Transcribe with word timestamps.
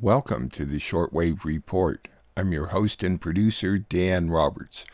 Welcome 0.00 0.48
to 0.50 0.64
the 0.64 0.78
Shortwave 0.78 1.42
Report. 1.42 2.06
I'm 2.36 2.52
your 2.52 2.66
host 2.66 3.02
and 3.02 3.20
producer, 3.20 3.78
Dan 3.78 4.30
Roberts. 4.30 4.84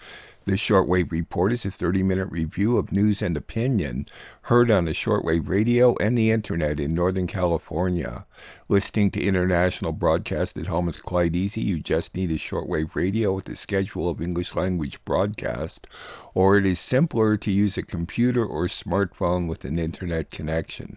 This 0.46 0.60
Shortwave 0.60 1.10
Report 1.12 1.52
is 1.52 1.66
a 1.66 1.70
30 1.70 2.02
minute 2.02 2.30
review 2.30 2.78
of 2.78 2.90
news 2.90 3.20
and 3.20 3.36
opinion 3.36 4.06
heard 4.42 4.70
on 4.70 4.86
the 4.86 4.92
shortwave 4.92 5.46
radio 5.46 5.94
and 6.00 6.16
the 6.16 6.30
internet 6.30 6.80
in 6.80 6.94
Northern 6.94 7.26
California. 7.26 8.24
Listening 8.66 9.10
to 9.10 9.22
international 9.22 9.92
broadcast 9.92 10.56
at 10.56 10.68
home 10.68 10.88
is 10.88 11.02
quite 11.02 11.36
easy. 11.36 11.60
You 11.60 11.80
just 11.80 12.14
need 12.14 12.30
a 12.30 12.36
shortwave 12.36 12.94
radio 12.94 13.34
with 13.34 13.46
a 13.50 13.56
schedule 13.56 14.08
of 14.08 14.22
English 14.22 14.54
language 14.54 15.04
broadcast, 15.04 15.86
or 16.32 16.56
it 16.56 16.64
is 16.64 16.80
simpler 16.80 17.36
to 17.36 17.50
use 17.50 17.76
a 17.76 17.82
computer 17.82 18.42
or 18.42 18.68
smartphone 18.68 19.48
with 19.48 19.66
an 19.66 19.78
internet 19.78 20.30
connection. 20.30 20.96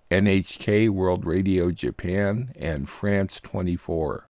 NHK 0.11 0.89
World 0.89 1.23
Radio 1.23 1.71
Japan, 1.71 2.51
and 2.57 2.89
France 2.89 3.39
24. 3.39 4.27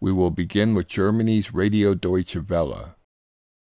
We 0.00 0.12
will 0.12 0.32
begin 0.32 0.74
with 0.74 0.88
Germany's 0.88 1.54
Radio 1.54 1.94
Deutsche 1.94 2.38
Welle. 2.48 2.96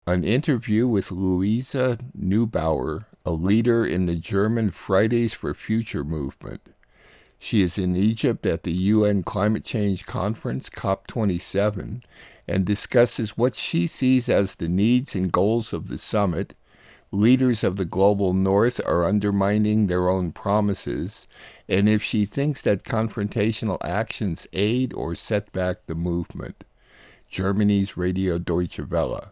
An 0.08 0.24
interview 0.24 0.88
with 0.88 1.10
Luise 1.10 2.00
Neubauer, 2.18 3.08
a 3.26 3.32
leader 3.32 3.86
in 3.86 4.06
the 4.06 4.16
German 4.16 4.72
Fridays 4.72 5.34
for 5.34 5.54
Future 5.54 6.06
movement. 6.06 6.70
She 7.38 7.62
is 7.62 7.78
in 7.78 7.98
Egypt 7.98 8.46
at 8.46 8.64
the 8.64 8.72
UN 8.72 9.22
Climate 9.24 9.66
Change 9.66 10.06
Conference, 10.06 10.70
COP27, 10.70 12.04
and 12.48 12.64
discusses 12.64 13.38
what 13.38 13.56
she 13.56 13.86
sees 13.86 14.30
as 14.30 14.56
the 14.56 14.70
needs 14.70 15.14
and 15.14 15.30
goals 15.30 15.74
of 15.74 15.90
the 15.90 15.98
summit 15.98 16.56
leaders 17.12 17.64
of 17.64 17.78
the 17.78 17.86
global 17.86 18.34
north 18.34 18.80
are 18.86 19.06
undermining 19.06 19.88
their 19.88 20.10
own 20.10 20.32
promises, 20.32 21.28
and 21.68 21.88
if 21.90 22.04
she 22.04 22.26
thinks 22.26 22.62
that 22.62 22.84
confrontational 22.84 23.78
actions 23.84 24.48
aid 24.54 24.94
or 24.94 25.16
set 25.16 25.52
back 25.52 25.86
the 25.86 25.96
movement. 25.96 26.64
Germany's 27.30 27.98
Radio 27.98 28.38
Deutsche 28.38 28.80
Welle. 28.80 29.32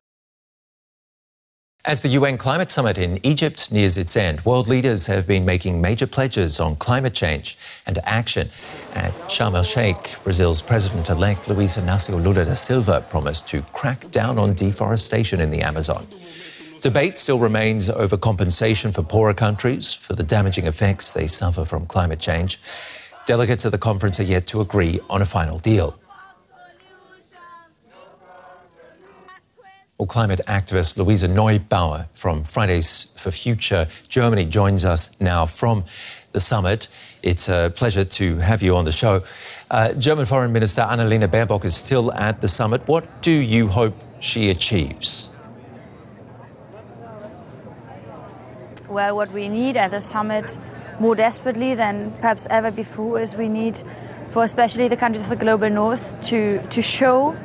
As 1.85 1.99
the 1.99 2.07
UN 2.09 2.38
Climate 2.38 2.69
Summit 2.69 2.97
in 2.97 3.19
Egypt 3.23 3.69
nears 3.69 3.97
its 3.97 4.15
end, 4.15 4.45
world 4.45 4.69
leaders 4.69 5.08
have 5.08 5.27
been 5.27 5.43
making 5.43 5.81
major 5.81 6.08
pledges 6.08 6.58
on 6.58 6.77
climate 6.77 7.13
change 7.13 7.58
and 7.85 7.99
action. 8.05 8.49
At 8.95 9.11
Sharm 9.27 9.53
el 9.53 9.63
Sheikh, 9.63 10.15
Brazil's 10.23 10.61
president 10.61 11.09
elect 11.09 11.49
Luiz 11.49 11.75
Inácio 11.75 12.23
Lula 12.23 12.45
da 12.45 12.53
Silva 12.53 13.02
promised 13.09 13.49
to 13.49 13.61
crack 13.73 14.09
down 14.11 14.39
on 14.39 14.53
deforestation 14.53 15.41
in 15.41 15.49
the 15.49 15.61
Amazon. 15.61 16.08
Debate 16.84 17.17
still 17.17 17.39
remains 17.39 17.89
over 17.89 18.17
compensation 18.17 18.92
for 18.92 19.03
poorer 19.03 19.34
countries 19.34 19.94
for 19.94 20.16
the 20.16 20.22
damaging 20.22 20.67
effects 20.67 21.14
they 21.14 21.28
suffer 21.28 21.64
from 21.64 21.86
climate 21.86 22.20
change. 22.20 22.59
Delegates 23.26 23.66
at 23.66 23.72
the 23.72 23.78
conference 23.78 24.20
are 24.20 24.23
yet 24.23 24.45
to 24.48 24.59
agree 24.59 25.00
on 25.09 25.22
a 25.22 25.26
final 25.26 25.59
deal. 25.59 25.98
Well, 29.98 30.08
climate 30.08 30.42
activist 30.45 30.98
Louisa 30.98 31.30
Neubauer 31.30 32.08
from 32.11 32.43
Fridays 32.43 33.08
for 33.16 33.32
Future 33.32 33.88
Germany 34.10 34.43
joins 34.43 34.83
us 34.83 35.17
now 35.22 35.45
from 35.45 35.86
the 36.33 36.42
summit. 36.42 36.89
It's 37.22 37.48
a 37.48 37.72
pleasure 37.73 38.04
to 38.04 38.39
have 38.39 38.61
you 38.61 38.76
on 38.76 38.83
the 38.83 38.92
show. 38.92 39.23
Uh, 39.72 39.93
German 39.93 40.26
Foreign 40.26 40.52
Minister 40.52 40.82
Annalena 40.82 41.30
Baerbock 41.30 41.64
is 41.64 41.77
still 41.77 42.11
at 42.11 42.42
the 42.42 42.49
summit. 42.49 42.86
What 42.89 43.22
do 43.22 43.32
you 43.32 43.70
hope 43.70 43.95
she 44.20 44.49
achieves? 44.49 45.30
Well, 48.93 49.15
what 49.15 49.31
we 49.31 49.49
need 49.49 49.76
at 49.76 49.92
the 49.92 49.99
summit 49.99 50.55
more 50.99 51.15
desperately 51.15 51.73
than 51.73 52.11
perhaps 52.21 52.48
ever 52.49 52.70
before 52.70 53.20
is 53.20 53.36
we 53.36 53.49
need 53.49 53.81
for 54.30 54.43
especially 54.43 54.87
the 54.87 54.95
countries 54.95 55.23
of 55.23 55.30
the 55.30 55.36
global 55.36 55.70
north 55.70 56.20
to, 56.30 56.61
to 56.70 56.81
show, 56.81 57.36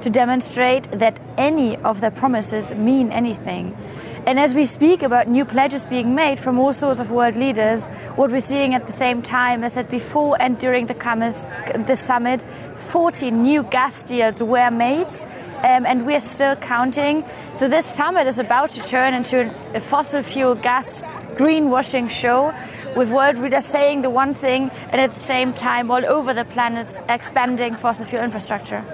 to 0.00 0.10
demonstrate 0.10 0.90
that 0.90 1.18
any 1.38 1.76
of 1.78 2.00
their 2.00 2.10
promises 2.10 2.72
mean 2.74 3.10
anything. 3.12 3.76
And 4.26 4.40
as 4.40 4.56
we 4.56 4.66
speak 4.66 5.04
about 5.04 5.28
new 5.28 5.44
pledges 5.44 5.84
being 5.84 6.12
made 6.16 6.40
from 6.40 6.58
all 6.58 6.72
sorts 6.72 6.98
of 6.98 7.12
world 7.12 7.36
leaders, 7.36 7.86
what 8.16 8.32
we're 8.32 8.40
seeing 8.40 8.74
at 8.74 8.84
the 8.84 8.90
same 8.90 9.22
time 9.22 9.62
is 9.62 9.74
that 9.74 9.88
before 9.88 10.36
and 10.40 10.58
during 10.58 10.86
the, 10.86 11.94
summit, 11.94 12.42
40 12.74 13.30
new 13.30 13.62
gas 13.62 14.02
deals 14.02 14.42
were 14.42 14.72
made 14.72 15.12
um, 15.58 15.86
and 15.86 16.04
we're 16.04 16.18
still 16.18 16.56
counting. 16.56 17.24
So 17.54 17.68
this 17.68 17.86
summit 17.86 18.26
is 18.26 18.40
about 18.40 18.70
to 18.70 18.82
turn 18.82 19.14
into 19.14 19.54
a 19.74 19.80
fossil 19.80 20.22
fuel 20.22 20.56
gas 20.56 21.04
greenwashing 21.36 22.10
show 22.10 22.52
with 22.96 23.12
world 23.12 23.36
leaders 23.36 23.64
saying 23.64 24.00
the 24.00 24.10
one 24.10 24.34
thing 24.34 24.72
and 24.90 25.00
at 25.00 25.14
the 25.14 25.20
same 25.20 25.52
time 25.52 25.88
all 25.88 26.04
over 26.04 26.34
the 26.34 26.44
planet 26.46 26.98
expanding 27.08 27.76
fossil 27.76 28.04
fuel 28.04 28.24
infrastructure. 28.24 28.84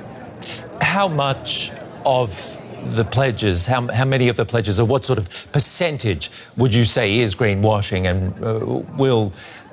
How 0.82 1.08
much 1.08 1.72
of 2.04 2.61
the 2.84 3.04
pledges, 3.04 3.66
how, 3.66 3.86
how 3.88 4.04
many 4.04 4.28
of 4.28 4.36
the 4.36 4.44
pledges, 4.44 4.78
or 4.78 4.84
what 4.84 5.04
sort 5.04 5.18
of 5.18 5.28
percentage 5.52 6.30
would 6.56 6.74
you 6.74 6.84
say 6.84 7.18
is 7.18 7.34
greenwashing 7.34 8.10
and 8.10 8.44
uh, 8.44 8.82
will 8.96 9.32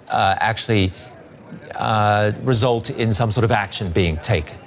uh, 0.10 0.36
actually 0.40 0.92
uh, 1.76 2.32
result 2.42 2.90
in 2.90 3.14
some 3.14 3.32
sort 3.32 3.44
of 3.44 3.52
action 3.52 3.92
being 3.92 4.18
taken? 4.18 4.58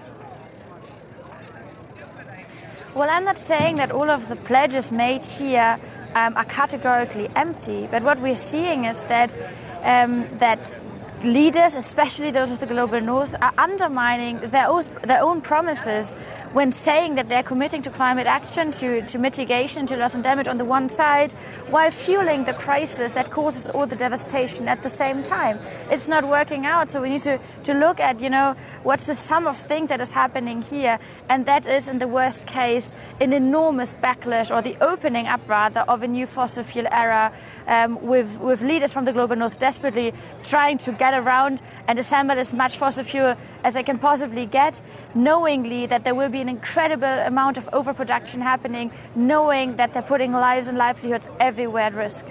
Well, 2.95 3.09
I'm 3.09 3.25
not 3.25 3.39
saying 3.39 3.77
that 3.77 3.91
all 3.91 4.11
of 4.11 4.29
the 4.29 4.37
pledges 4.37 4.93
made 4.93 5.23
here 5.23 5.81
um, 6.15 6.37
are 6.37 6.45
categorically 6.45 7.29
empty, 7.37 7.89
but 7.91 8.03
what 8.03 8.21
we're 8.21 8.37
seeing 8.37 8.85
is 8.85 9.05
that 9.05 9.35
um, 9.83 10.29
that 10.39 10.79
leaders, 11.25 11.75
especially 11.75 12.31
those 12.31 12.51
of 12.51 12.61
the 12.61 12.67
global 12.67 13.01
north, 13.01 13.35
are 13.41 13.55
undermining 13.57 14.39
their 14.51 14.69
own, 14.69 14.83
their 15.05 15.23
own 15.23 15.41
promises 15.41 16.15
when 16.53 16.71
saying 16.71 17.15
that 17.15 17.29
they're 17.29 17.43
committing 17.43 17.83
to 17.83 17.91
climate 17.91 18.27
action, 18.27 18.71
to, 18.71 19.03
to 19.07 19.19
mitigation, 19.19 19.87
to 19.87 19.97
loss 19.97 20.15
and 20.15 20.23
damage 20.23 20.49
on 20.49 20.59
the 20.59 20.65
one 20.65 20.89
side, 20.89 21.33
while 21.71 21.91
fueling 21.91 22.45
the 22.45 22.53
crisis 22.53 23.13
that 23.13 23.31
causes 23.31 23.71
all 23.71 23.87
the 23.87 23.97
devastation 23.97 24.69
at 24.69 24.83
the 24.83 24.89
same 24.89 25.23
time. 25.23 25.59
It's 25.91 26.09
not 26.09 26.29
working 26.29 26.67
out, 26.67 26.89
so 26.89 27.01
we 27.01 27.09
need 27.09 27.23
to, 27.23 27.39
to 27.65 27.75
look 27.75 28.01
at, 28.01 28.21
you 28.21 28.29
know, 28.29 28.55
what's 28.83 29.07
the 29.07 29.15
sum 29.15 29.47
of 29.47 29.57
things 29.57 29.89
that 29.89 30.01
is 30.01 30.11
happening 30.11 30.61
here, 30.61 30.99
and 31.29 31.47
that 31.47 31.67
is, 31.67 31.89
in 31.89 31.99
the 31.99 32.09
worst 32.09 32.47
case, 32.47 32.95
an 33.21 33.33
enormous 33.33 33.97
backlash, 33.97 34.55
or 34.55 34.61
the 34.61 34.77
opening 34.83 35.27
up, 35.27 35.49
rather, 35.49 35.81
of 35.81 36.03
a 36.03 36.09
new 36.09 36.27
fossil 36.27 36.65
fuel 36.65 36.87
era 36.91 37.33
um, 37.67 38.01
with, 38.03 38.41
with 38.41 38.61
leaders 38.63 38.93
from 38.93 39.07
the 39.07 39.13
global 39.13 39.37
north 39.37 39.59
desperately 39.59 40.13
trying 40.43 40.77
to 40.77 40.93
get 40.93 41.15
around 41.15 41.63
and 41.89 41.99
assemble 41.99 42.39
as 42.39 42.53
much 42.53 42.77
fossil 42.77 43.05
fuel 43.05 43.37
as 43.65 43.75
they 43.75 43.83
can 43.83 43.99
possibly 43.99 44.45
get, 44.45 44.81
knowingly 45.15 45.87
that 45.87 46.05
there 46.05 46.15
will 46.15 46.29
be 46.29 46.42
an 46.43 46.49
incredible 46.49 47.07
amount 47.07 47.57
of 47.57 47.69
overproduction 47.73 48.41
happening, 48.41 48.91
knowing 49.15 49.77
that 49.77 49.93
they're 49.93 50.03
putting 50.03 50.33
lives 50.33 50.69
and 50.69 50.77
livelihoods 50.77 51.31
everywhere 51.41 51.85
at 51.85 51.95
risk. 51.95 52.27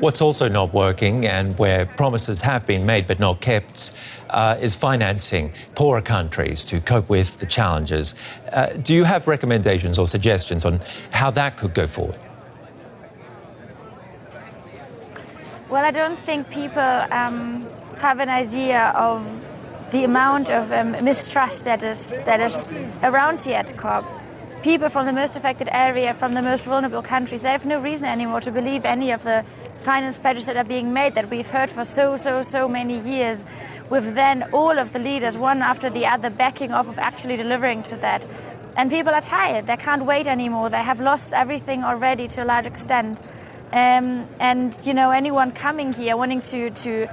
What's 0.00 0.20
also 0.20 0.48
not 0.48 0.74
working, 0.74 1.26
and 1.26 1.56
where 1.58 1.86
promises 1.86 2.42
have 2.42 2.66
been 2.66 2.84
made 2.84 3.06
but 3.06 3.20
not 3.20 3.40
kept, 3.40 3.92
uh, 4.30 4.56
is 4.60 4.74
financing 4.74 5.52
poorer 5.74 6.02
countries 6.02 6.64
to 6.64 6.80
cope 6.80 7.08
with 7.08 7.38
the 7.38 7.46
challenges. 7.46 8.14
Uh, 8.52 8.66
do 8.66 8.94
you 8.94 9.04
have 9.04 9.28
recommendations 9.28 9.98
or 9.98 10.06
suggestions 10.06 10.64
on 10.64 10.80
how 11.12 11.30
that 11.30 11.56
could 11.56 11.74
go 11.74 11.86
forward? 11.86 12.18
Well, 15.70 15.84
I 15.84 15.90
don't 15.90 16.18
think 16.18 16.50
people 16.50 16.82
um, 17.10 17.66
have 17.98 18.18
an 18.18 18.28
idea 18.28 18.92
of 18.96 19.24
the 19.92 20.04
amount 20.04 20.50
of 20.50 20.72
um, 20.72 20.92
mistrust 21.04 21.64
that 21.64 21.82
is 21.82 22.22
that 22.22 22.40
is 22.40 22.72
around 23.02 23.46
at 23.48 23.76
COP. 23.76 24.04
People 24.62 24.88
from 24.88 25.06
the 25.06 25.12
most 25.12 25.36
affected 25.36 25.68
area, 25.70 26.14
from 26.14 26.34
the 26.34 26.40
most 26.40 26.64
vulnerable 26.64 27.02
countries, 27.02 27.42
they 27.42 27.50
have 27.50 27.66
no 27.66 27.78
reason 27.78 28.08
anymore 28.08 28.40
to 28.40 28.50
believe 28.50 28.84
any 28.84 29.10
of 29.10 29.22
the 29.22 29.44
finance 29.76 30.18
pledges 30.18 30.44
that 30.46 30.56
are 30.56 30.64
being 30.64 30.92
made 30.92 31.14
that 31.14 31.28
we've 31.28 31.50
heard 31.50 31.68
for 31.68 31.84
so, 31.84 32.16
so, 32.16 32.42
so 32.42 32.68
many 32.68 32.98
years, 33.00 33.44
with 33.90 34.14
then 34.14 34.44
all 34.52 34.78
of 34.78 34.92
the 34.92 34.98
leaders, 34.98 35.36
one 35.36 35.62
after 35.62 35.90
the 35.90 36.06
other, 36.06 36.30
backing 36.30 36.72
off 36.72 36.88
of 36.88 36.98
actually 36.98 37.36
delivering 37.36 37.82
to 37.82 37.96
that. 37.96 38.24
And 38.76 38.88
people 38.88 39.12
are 39.12 39.20
tired. 39.20 39.66
They 39.66 39.76
can't 39.76 40.06
wait 40.06 40.28
anymore. 40.28 40.70
They 40.70 40.82
have 40.82 41.00
lost 41.00 41.32
everything 41.32 41.82
already 41.82 42.28
to 42.28 42.44
a 42.44 42.46
large 42.46 42.68
extent. 42.68 43.20
Um, 43.72 44.28
and, 44.38 44.78
you 44.84 44.94
know, 44.94 45.10
anyone 45.10 45.50
coming 45.50 45.92
here 45.92 46.16
wanting 46.16 46.40
to, 46.40 46.70
to 46.70 47.08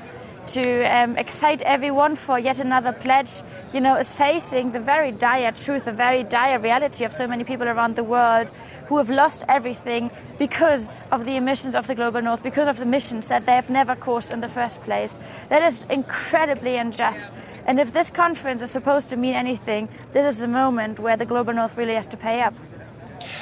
to 0.49 0.83
um, 0.83 1.17
excite 1.17 1.61
everyone 1.61 2.15
for 2.15 2.39
yet 2.39 2.59
another 2.59 2.91
pledge, 2.91 3.41
you 3.73 3.81
know, 3.81 3.95
is 3.95 4.13
facing 4.13 4.71
the 4.71 4.79
very 4.79 5.11
dire 5.11 5.51
truth, 5.51 5.85
the 5.85 5.91
very 5.91 6.23
dire 6.23 6.59
reality 6.59 7.05
of 7.05 7.13
so 7.13 7.27
many 7.27 7.43
people 7.43 7.67
around 7.67 7.95
the 7.95 8.03
world 8.03 8.51
who 8.87 8.97
have 8.97 9.09
lost 9.09 9.43
everything 9.47 10.11
because 10.39 10.91
of 11.11 11.25
the 11.25 11.35
emissions 11.35 11.75
of 11.75 11.85
the 11.87 11.95
global 11.95 12.21
north, 12.21 12.41
because 12.41 12.67
of 12.67 12.77
the 12.77 12.83
emissions 12.83 13.27
that 13.27 13.45
they 13.45 13.53
have 13.53 13.69
never 13.69 13.95
caused 13.95 14.31
in 14.31 14.39
the 14.39 14.47
first 14.47 14.81
place. 14.81 15.19
That 15.49 15.61
is 15.61 15.85
incredibly 15.85 16.77
unjust. 16.77 17.35
And 17.67 17.79
if 17.79 17.93
this 17.93 18.09
conference 18.09 18.61
is 18.61 18.71
supposed 18.71 19.09
to 19.09 19.15
mean 19.15 19.35
anything, 19.35 19.89
this 20.11 20.25
is 20.25 20.39
the 20.39 20.47
moment 20.47 20.99
where 20.99 21.17
the 21.17 21.25
global 21.25 21.53
north 21.53 21.77
really 21.77 21.93
has 21.93 22.07
to 22.07 22.17
pay 22.17 22.41
up. 22.41 22.55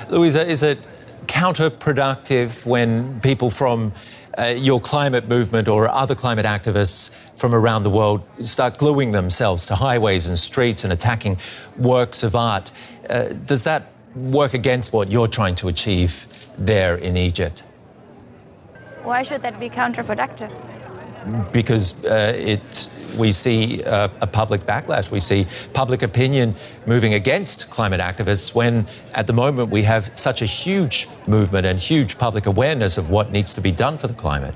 Louisa, 0.09 0.45
is 0.45 0.63
it 0.63 0.79
counterproductive 1.27 2.65
when 2.65 3.19
people 3.21 3.49
from 3.49 3.93
uh, 4.37 4.45
your 4.45 4.79
climate 4.79 5.27
movement 5.27 5.67
or 5.67 5.87
other 5.89 6.15
climate 6.15 6.45
activists 6.45 7.13
from 7.35 7.53
around 7.53 7.83
the 7.83 7.89
world 7.89 8.21
start 8.41 8.77
gluing 8.77 9.11
themselves 9.11 9.65
to 9.65 9.75
highways 9.75 10.27
and 10.27 10.37
streets 10.37 10.83
and 10.83 10.93
attacking 10.93 11.37
works 11.77 12.23
of 12.23 12.35
art. 12.35 12.71
Uh, 13.09 13.29
does 13.45 13.63
that 13.63 13.91
work 14.15 14.53
against 14.53 14.93
what 14.93 15.11
you're 15.11 15.27
trying 15.27 15.55
to 15.55 15.67
achieve 15.67 16.27
there 16.57 16.95
in 16.95 17.17
Egypt? 17.17 17.63
Why 19.03 19.23
should 19.23 19.41
that 19.43 19.59
be 19.59 19.69
counterproductive? 19.69 20.51
Because 21.51 22.03
uh, 22.05 22.33
it 22.35 22.89
we 23.17 23.31
see 23.31 23.81
uh, 23.85 24.09
a 24.21 24.27
public 24.27 24.61
backlash. 24.61 25.11
We 25.11 25.19
see 25.19 25.47
public 25.73 26.01
opinion 26.01 26.55
moving 26.85 27.13
against 27.13 27.69
climate 27.69 28.01
activists 28.01 28.53
when, 28.53 28.87
at 29.13 29.27
the 29.27 29.33
moment, 29.33 29.69
we 29.69 29.83
have 29.83 30.11
such 30.15 30.41
a 30.41 30.45
huge 30.45 31.07
movement 31.27 31.65
and 31.65 31.79
huge 31.79 32.17
public 32.17 32.45
awareness 32.45 32.97
of 32.97 33.09
what 33.09 33.31
needs 33.31 33.53
to 33.53 33.61
be 33.61 33.71
done 33.71 33.97
for 33.97 34.07
the 34.07 34.13
climate. 34.13 34.55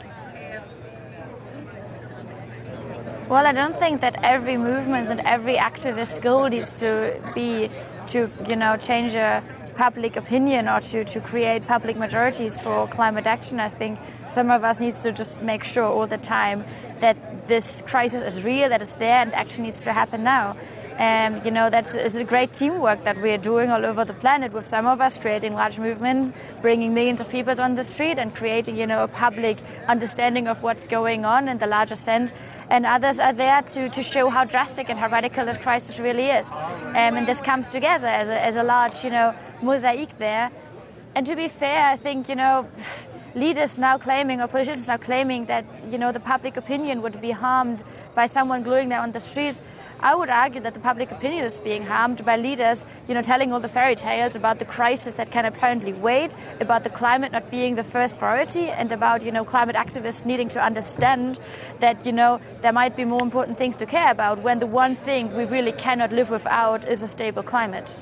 Well, 3.29 3.47
I 3.47 3.53
don't 3.53 3.75
think 3.75 4.01
that 4.01 4.21
every 4.23 4.57
movement 4.57 5.09
and 5.09 5.21
every 5.21 5.55
activist 5.55 6.21
goal 6.21 6.49
needs 6.49 6.81
to 6.81 7.17
be 7.33 7.69
to, 8.07 8.29
you 8.49 8.57
know, 8.57 8.75
change 8.75 9.15
a 9.15 9.41
public 9.75 10.15
opinion 10.15 10.67
or 10.67 10.79
to, 10.79 11.03
to 11.03 11.21
create 11.21 11.67
public 11.67 11.97
majorities 11.97 12.59
for 12.59 12.87
climate 12.87 13.25
action. 13.25 13.59
I 13.59 13.69
think 13.69 13.99
some 14.29 14.51
of 14.51 14.63
us 14.63 14.79
needs 14.79 15.03
to 15.03 15.11
just 15.11 15.41
make 15.41 15.63
sure 15.63 15.85
all 15.85 16.07
the 16.07 16.17
time 16.17 16.63
that 16.99 17.47
this 17.47 17.81
crisis 17.87 18.21
is 18.21 18.43
real, 18.43 18.69
that 18.69 18.81
it's 18.81 18.95
there, 18.95 19.17
and 19.17 19.33
action 19.33 19.63
needs 19.63 19.83
to 19.83 19.93
happen 19.93 20.23
now. 20.23 20.55
Um, 20.99 21.41
you 21.43 21.51
know, 21.51 21.69
that's 21.69 21.95
it's 21.95 22.17
a 22.17 22.23
great 22.23 22.53
teamwork 22.53 23.03
that 23.03 23.17
we're 23.21 23.37
doing 23.37 23.69
all 23.69 23.85
over 23.85 24.05
the 24.05 24.13
planet 24.13 24.53
with 24.53 24.67
some 24.67 24.85
of 24.85 25.01
us 25.01 25.17
creating 25.17 25.53
large 25.53 25.79
movements, 25.79 26.33
bringing 26.61 26.93
millions 26.93 27.21
of 27.21 27.29
people 27.29 27.59
on 27.61 27.75
the 27.75 27.83
street 27.83 28.19
and 28.19 28.33
creating, 28.35 28.77
you 28.77 28.87
know, 28.87 29.03
a 29.03 29.07
public 29.07 29.57
understanding 29.87 30.47
of 30.47 30.63
what's 30.63 30.85
going 30.85 31.25
on 31.25 31.47
in 31.47 31.57
the 31.57 31.67
larger 31.67 31.95
sense. 31.95 32.33
And 32.69 32.85
others 32.85 33.19
are 33.19 33.33
there 33.33 33.61
to, 33.61 33.89
to 33.89 34.03
show 34.03 34.29
how 34.29 34.45
drastic 34.45 34.89
and 34.89 34.99
how 34.99 35.09
radical 35.09 35.45
this 35.45 35.57
crisis 35.57 35.99
really 35.99 36.27
is. 36.27 36.51
Um, 36.51 37.17
and 37.17 37.27
this 37.27 37.41
comes 37.41 37.67
together 37.67 38.07
as 38.07 38.29
a, 38.29 38.39
as 38.39 38.57
a 38.57 38.63
large, 38.63 39.03
you 39.03 39.09
know, 39.09 39.33
mosaic 39.61 40.17
there. 40.17 40.51
And 41.15 41.25
to 41.25 41.35
be 41.35 41.47
fair, 41.47 41.87
I 41.87 41.97
think, 41.97 42.29
you 42.29 42.35
know, 42.35 42.69
leaders 43.35 43.79
now 43.79 43.97
claiming 43.97 44.41
or 44.41 44.47
politicians 44.47 44.87
now 44.87 44.97
claiming 44.97 45.45
that 45.45 45.81
you 45.89 45.97
know 45.97 46.11
the 46.11 46.19
public 46.19 46.57
opinion 46.57 47.01
would 47.01 47.21
be 47.21 47.31
harmed 47.31 47.81
by 48.13 48.25
someone 48.25 48.61
gluing 48.61 48.89
there 48.89 48.99
on 48.99 49.11
the 49.13 49.19
streets. 49.19 49.61
I 50.03 50.15
would 50.15 50.29
argue 50.29 50.61
that 50.61 50.73
the 50.73 50.79
public 50.79 51.11
opinion 51.11 51.43
is 51.43 51.59
being 51.59 51.83
harmed 51.83 52.25
by 52.25 52.35
leaders, 52.37 52.85
you 53.07 53.13
know, 53.13 53.21
telling 53.21 53.53
all 53.53 53.59
the 53.59 53.67
fairy 53.67 53.95
tales 53.95 54.35
about 54.35 54.57
the 54.57 54.65
crisis 54.65 55.13
that 55.15 55.31
can 55.31 55.45
apparently 55.45 55.93
wait, 55.93 56.35
about 56.59 56.83
the 56.83 56.89
climate 56.89 57.31
not 57.31 57.51
being 57.51 57.75
the 57.75 57.83
first 57.83 58.17
priority, 58.17 58.69
and 58.69 58.91
about 58.91 59.23
you 59.23 59.31
know 59.31 59.45
climate 59.45 59.75
activists 59.75 60.25
needing 60.25 60.47
to 60.49 60.59
understand 60.59 61.39
that 61.79 62.05
you 62.05 62.11
know 62.11 62.39
there 62.61 62.73
might 62.73 62.95
be 62.95 63.05
more 63.05 63.21
important 63.21 63.57
things 63.57 63.77
to 63.77 63.85
care 63.85 64.11
about 64.11 64.41
when 64.41 64.59
the 64.59 64.67
one 64.67 64.95
thing 64.95 65.35
we 65.35 65.45
really 65.45 65.71
cannot 65.71 66.11
live 66.11 66.29
without 66.29 66.87
is 66.87 67.03
a 67.03 67.07
stable 67.07 67.43
climate. 67.43 67.99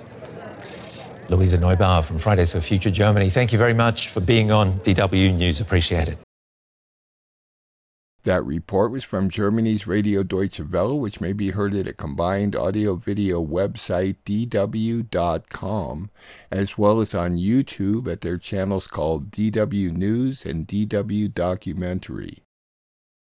Louisa 1.29 1.57
Neubauer 1.57 2.03
from 2.03 2.17
Fridays 2.17 2.51
for 2.51 2.61
Future 2.61 2.89
Germany. 2.89 3.29
Thank 3.29 3.51
you 3.51 3.59
very 3.59 3.73
much 3.73 4.07
for 4.07 4.19
being 4.19 4.51
on 4.51 4.79
DW 4.79 5.35
News. 5.35 5.59
Appreciate 5.59 6.07
it. 6.07 6.28
That 8.23 8.45
report 8.45 8.91
was 8.91 9.05
from 9.05 9.29
Germany's 9.29 9.87
Radio 9.87 10.23
Deutsche 10.23 10.59
Welle, 10.59 10.99
which 10.99 11.21
may 11.21 11.31
be 11.31 11.51
heard 11.51 11.73
at 11.73 11.87
a 11.87 11.93
combined 11.93 12.53
audio 12.53 12.95
video 12.95 13.43
website, 13.43 14.17
dw.com, 14.25 16.09
as 16.51 16.77
well 16.77 16.99
as 16.99 17.15
on 17.15 17.37
YouTube 17.37 18.11
at 18.11 18.19
their 18.19 18.37
channels 18.37 18.87
called 18.87 19.31
DW 19.31 19.91
News 19.93 20.45
and 20.45 20.67
DW 20.67 21.33
Documentary. 21.33 22.43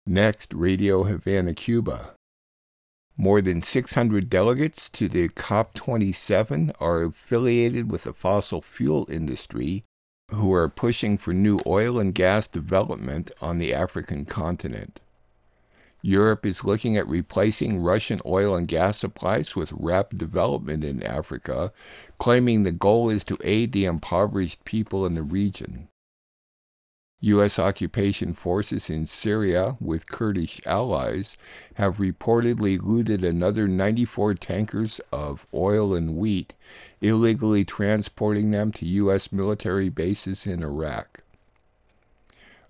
Next, 0.07 0.55
Radio 0.55 1.03
Havana, 1.03 1.55
Cuba. 1.55 2.15
More 3.17 3.41
than 3.41 3.63
600 3.63 4.31
delegates 4.31 4.89
to 4.91 5.09
the 5.09 5.29
COP27 5.29 6.73
are 6.79 7.03
affiliated 7.05 7.91
with 7.91 8.05
the 8.05 8.13
fossil 8.13 8.61
fuel 8.61 9.07
industry 9.11 9.85
who 10.35 10.53
are 10.53 10.69
pushing 10.69 11.19
for 11.19 11.33
new 11.33 11.61
oil 11.67 11.99
and 11.99 12.15
gas 12.15 12.47
development 12.47 13.31
on 13.41 13.59
the 13.59 13.75
African 13.75 14.25
continent. 14.25 15.01
Europe 16.03 16.45
is 16.45 16.65
looking 16.65 16.99
at 16.99 17.09
replacing 17.09 17.81
Russian 17.81 18.21
oil 18.27 18.55
and 18.55 18.69
gas 18.69 18.99
supplies 18.99 19.57
with 19.57 19.73
rapid 19.73 20.19
development 20.19 20.85
in 20.85 21.03
Africa, 21.03 21.73
claiming 22.19 22.63
the 22.63 22.73
goal 22.73 23.09
is 23.09 23.25
to 23.25 23.39
aid 23.43 23.73
the 23.73 23.87
impoverished 23.87 24.65
people 24.67 25.07
in 25.07 25.15
the 25.15 25.23
region. 25.23 25.89
U.S. 27.21 27.59
occupation 27.59 28.35
forces 28.35 28.91
in 28.91 29.07
Syria 29.07 29.79
with 29.81 30.11
Kurdish 30.11 30.61
allies 30.67 31.39
have 31.77 31.97
reportedly 31.97 32.79
looted 32.79 33.25
another 33.25 33.67
94 33.67 34.35
tankers 34.35 35.01
of 35.11 35.47
oil 35.55 35.95
and 35.95 36.17
wheat, 36.17 36.53
illegally 37.05 37.67
transporting 37.67 38.51
them 38.51 38.73
to 38.73 38.87
U.S. 38.87 39.31
military 39.31 39.91
bases 39.91 40.47
in 40.47 40.63
Iraq. 40.63 41.21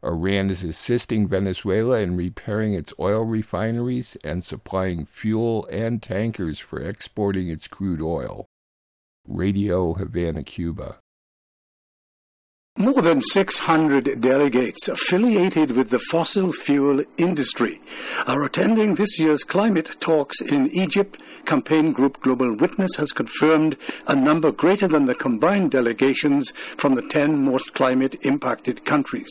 Iran 0.03 0.51
is 0.51 0.65
assisting 0.65 1.29
Venezuela 1.29 2.01
in 2.01 2.17
repairing 2.17 2.75
its 2.75 2.93
oil 2.99 3.25
refineries 3.25 4.17
and 4.25 4.43
supplying 4.43 5.07
fuel 5.07 5.67
and 5.71 6.03
tankers 6.03 6.59
for 6.59 6.81
exporting 6.81 7.49
its 7.49 7.69
crude 7.69 8.03
oil. 8.03 8.45
Radio 9.27 9.95
Havana, 9.95 10.43
Cuba. 10.43 10.99
More 12.77 13.03
than 13.03 13.21
600 13.21 14.21
delegates 14.21 14.89
affiliated 14.89 15.77
with 15.77 15.91
the 15.91 16.01
fossil 16.11 16.51
fuel 16.53 17.05
industry 17.19 17.81
are 18.27 18.43
attending 18.43 18.97
this 18.97 19.17
year's 19.17 19.45
climate 19.45 19.89
talks 20.01 20.41
in 20.41 20.69
Egypt. 20.73 21.19
Campaign 21.47 21.93
group 21.93 22.21
Global 22.23 22.57
Witness 22.57 22.97
has 22.97 23.13
confirmed 23.13 23.77
a 24.09 24.17
number 24.17 24.51
greater 24.51 24.89
than 24.89 25.05
the 25.05 25.15
combined 25.15 25.71
delegations 25.71 26.53
from 26.77 26.97
the 26.97 27.03
10 27.11 27.45
most 27.45 27.73
climate 27.75 28.17
impacted 28.23 28.85
countries. 28.85 29.31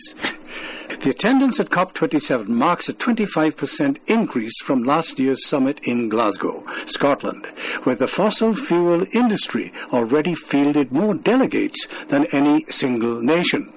The 1.01 1.09
attendance 1.09 1.59
at 1.59 1.69
COP27 1.69 2.47
marks 2.47 2.87
a 2.87 2.93
25% 2.93 3.97
increase 4.07 4.61
from 4.63 4.83
last 4.83 5.19
year's 5.19 5.45
summit 5.47 5.79
in 5.83 6.09
Glasgow, 6.09 6.63
Scotland, 6.85 7.47
where 7.83 7.95
the 7.95 8.07
fossil 8.07 8.53
fuel 8.55 9.05
industry 9.11 9.73
already 9.91 10.35
fielded 10.35 10.91
more 10.91 11.13
delegates 11.13 11.87
than 12.09 12.27
any 12.27 12.65
single 12.69 13.21
nation. 13.21 13.73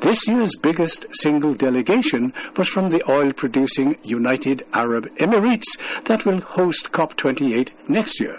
This 0.00 0.28
year's 0.28 0.54
biggest 0.62 1.06
single 1.22 1.54
delegation 1.54 2.32
was 2.56 2.68
from 2.68 2.90
the 2.90 3.02
oil 3.10 3.32
producing 3.32 3.96
United 4.04 4.64
Arab 4.72 5.08
Emirates 5.16 5.66
that 6.06 6.24
will 6.24 6.40
host 6.40 6.92
COP28 6.92 7.70
next 7.88 8.20
year. 8.20 8.38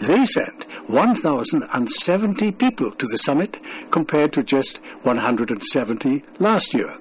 They 0.00 0.24
sent 0.26 0.66
1,070 0.86 2.52
people 2.52 2.92
to 2.92 3.06
the 3.06 3.18
summit 3.18 3.56
compared 3.90 4.32
to 4.34 4.42
just 4.42 4.78
170 5.02 6.22
last 6.38 6.72
year. 6.72 6.96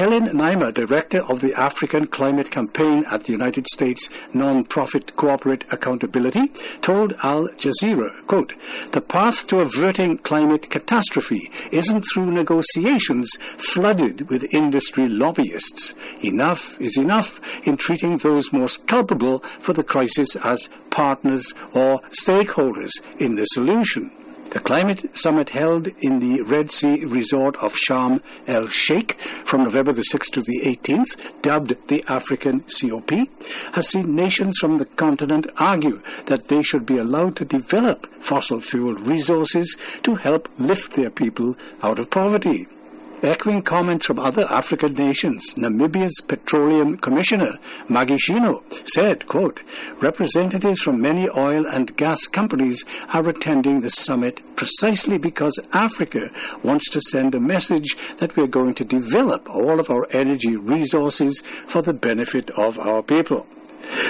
Helen 0.00 0.30
Neimer, 0.30 0.72
director 0.72 1.22
of 1.24 1.40
the 1.40 1.52
African 1.52 2.06
Climate 2.06 2.50
Campaign 2.50 3.04
at 3.10 3.24
the 3.24 3.32
United 3.32 3.66
States 3.66 4.08
non-profit 4.32 5.14
Corporate 5.14 5.62
Accountability, 5.70 6.50
told 6.80 7.12
Al 7.22 7.48
Jazeera, 7.58 8.26
quote, 8.26 8.54
the 8.92 9.02
path 9.02 9.46
to 9.48 9.58
averting 9.58 10.16
climate 10.16 10.70
catastrophe 10.70 11.50
isn't 11.70 12.02
through 12.14 12.30
negotiations 12.30 13.30
flooded 13.58 14.30
with 14.30 14.54
industry 14.54 15.06
lobbyists. 15.06 15.92
Enough 16.22 16.62
is 16.80 16.96
enough 16.96 17.38
in 17.64 17.76
treating 17.76 18.16
those 18.16 18.50
most 18.54 18.86
culpable 18.86 19.44
for 19.60 19.74
the 19.74 19.84
crisis 19.84 20.34
as 20.42 20.66
partners 20.90 21.52
or 21.74 22.00
stakeholders 22.08 22.92
in 23.18 23.34
the 23.34 23.44
solution. 23.44 24.10
The 24.50 24.58
climate 24.58 25.16
summit 25.16 25.50
held 25.50 25.86
in 26.00 26.18
the 26.18 26.42
Red 26.42 26.72
Sea 26.72 27.04
resort 27.04 27.56
of 27.58 27.72
Sharm 27.72 28.20
el 28.48 28.66
Sheikh 28.66 29.16
from 29.44 29.62
November 29.62 29.92
the 29.92 30.04
6th 30.12 30.32
to 30.32 30.42
the 30.42 30.62
18th, 30.64 31.16
dubbed 31.40 31.76
the 31.86 32.02
African 32.08 32.64
COP, 32.68 33.28
has 33.74 33.88
seen 33.88 34.16
nations 34.16 34.58
from 34.58 34.78
the 34.78 34.86
continent 34.86 35.46
argue 35.56 36.02
that 36.26 36.48
they 36.48 36.64
should 36.64 36.84
be 36.84 36.98
allowed 36.98 37.36
to 37.36 37.44
develop 37.44 38.08
fossil 38.22 38.60
fuel 38.60 38.94
resources 38.94 39.76
to 40.02 40.16
help 40.16 40.48
lift 40.58 40.94
their 40.94 41.10
people 41.10 41.56
out 41.84 42.00
of 42.00 42.10
poverty. 42.10 42.66
Echoing 43.22 43.60
comments 43.60 44.06
from 44.06 44.18
other 44.18 44.50
African 44.50 44.94
nations, 44.94 45.52
Namibia's 45.54 46.22
Petroleum 46.26 46.96
Commissioner, 46.96 47.58
Maggy 47.86 48.14
Shino, 48.16 48.62
said, 48.88 49.26
quote, 49.26 49.60
representatives 50.00 50.80
from 50.80 51.02
many 51.02 51.28
oil 51.36 51.66
and 51.66 51.94
gas 51.98 52.26
companies 52.26 52.82
are 53.12 53.28
attending 53.28 53.80
the 53.80 53.90
summit 53.90 54.40
precisely 54.56 55.18
because 55.18 55.58
Africa 55.74 56.30
wants 56.64 56.88
to 56.90 57.02
send 57.10 57.34
a 57.34 57.40
message 57.40 57.94
that 58.20 58.34
we 58.36 58.42
are 58.42 58.46
going 58.46 58.74
to 58.76 58.84
develop 58.84 59.50
all 59.50 59.78
of 59.78 59.90
our 59.90 60.06
energy 60.12 60.56
resources 60.56 61.42
for 61.68 61.82
the 61.82 61.92
benefit 61.92 62.48
of 62.56 62.78
our 62.78 63.02
people. 63.02 63.46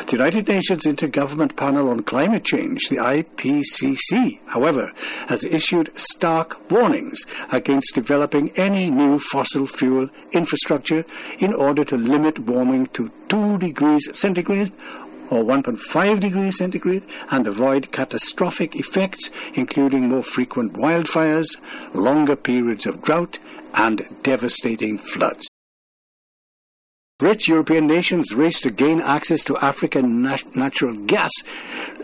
The 0.06 0.12
United 0.12 0.48
Nations 0.48 0.84
Intergovernment 0.84 1.56
Panel 1.56 1.88
on 1.88 2.02
Climate 2.02 2.44
Change, 2.44 2.88
the 2.88 2.96
IPCC, 2.96 4.40
however, 4.46 4.90
has 5.28 5.44
issued 5.44 5.90
stark 5.94 6.70
warnings 6.70 7.24
against 7.52 7.94
developing 7.94 8.50
any 8.56 8.90
new 8.90 9.18
fossil 9.18 9.66
fuel 9.66 10.08
infrastructure 10.32 11.04
in 11.38 11.54
order 11.54 11.84
to 11.84 11.96
limit 11.96 12.38
warming 12.40 12.86
to 12.94 13.10
2 13.28 13.58
degrees 13.58 14.08
centigrade 14.12 14.72
or 15.30 15.44
1.5 15.44 16.20
degrees 16.20 16.58
centigrade 16.58 17.04
and 17.30 17.46
avoid 17.46 17.92
catastrophic 17.92 18.74
effects, 18.74 19.30
including 19.54 20.08
more 20.08 20.22
frequent 20.22 20.72
wildfires, 20.74 21.46
longer 21.94 22.36
periods 22.36 22.86
of 22.86 23.00
drought, 23.02 23.38
and 23.74 24.04
devastating 24.22 24.98
floods. 24.98 25.49
Rich 27.20 27.48
European 27.48 27.86
nations 27.86 28.32
race 28.32 28.60
to 28.62 28.70
gain 28.70 29.02
access 29.02 29.44
to 29.44 29.56
African 29.58 30.22
nat- 30.22 30.56
natural 30.56 30.96
gas 31.04 31.30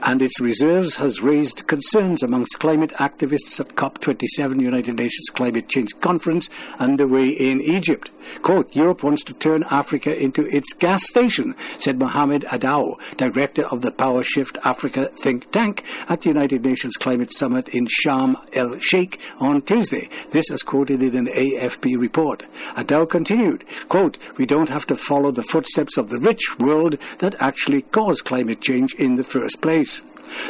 and 0.03 0.21
its 0.21 0.41
reserves 0.41 0.95
has 0.97 1.23
raised 1.23 1.67
concerns 1.67 2.23
amongst 2.23 2.59
climate 2.59 2.93
activists 2.99 3.59
at 3.59 3.75
COP27 3.77 4.61
United 4.61 4.95
Nations 4.95 5.29
Climate 5.35 5.69
Change 5.69 5.91
Conference 6.01 6.49
underway 6.79 7.29
in 7.29 7.63
Egypt. 7.63 8.11
Quote, 8.43 8.75
Europe 8.75 9.03
wants 9.03 9.23
to 9.25 9.33
turn 9.35 9.65
Africa 9.71 10.15
into 10.15 10.45
its 10.47 10.73
gas 10.75 11.07
station, 11.07 11.55
said 11.79 11.99
Mohamed 11.99 12.45
Adow, 12.51 12.97
director 13.17 13.65
of 13.67 13.83
the 13.83 13.93
Power 13.93 14.23
Shift 14.23 14.59
Africa 14.65 15.09
think 15.23 15.51
tank 15.53 15.83
at 16.09 16.21
the 16.21 16.29
United 16.29 16.65
Nations 16.65 16.97
Climate 16.97 17.33
Summit 17.33 17.69
in 17.69 17.87
Sharm 17.87 18.35
el 18.53 18.79
Sheikh 18.81 19.19
on 19.39 19.63
Tuesday. 19.63 20.09
This 20.33 20.51
is 20.51 20.63
quoted 20.63 21.03
in 21.03 21.17
an 21.17 21.29
AFP 21.29 21.99
report. 21.99 22.43
Adow 22.77 23.07
continued, 23.07 23.65
quote, 23.89 24.19
we 24.39 24.45
don't 24.47 24.69
have 24.69 24.87
to 24.87 24.97
follow 25.07 25.31
the 25.33 25.43
footsteps 25.45 25.97
of 25.97 26.09
the 26.09 26.19
rich 26.19 26.43
world 26.61 26.99
that 27.21 27.35
actually 27.41 27.83
caused 27.83 28.25
climate 28.25 28.61
change 28.61 28.95
in 28.99 29.17
the 29.17 29.25
first 29.25 29.61
place. 29.63 30.01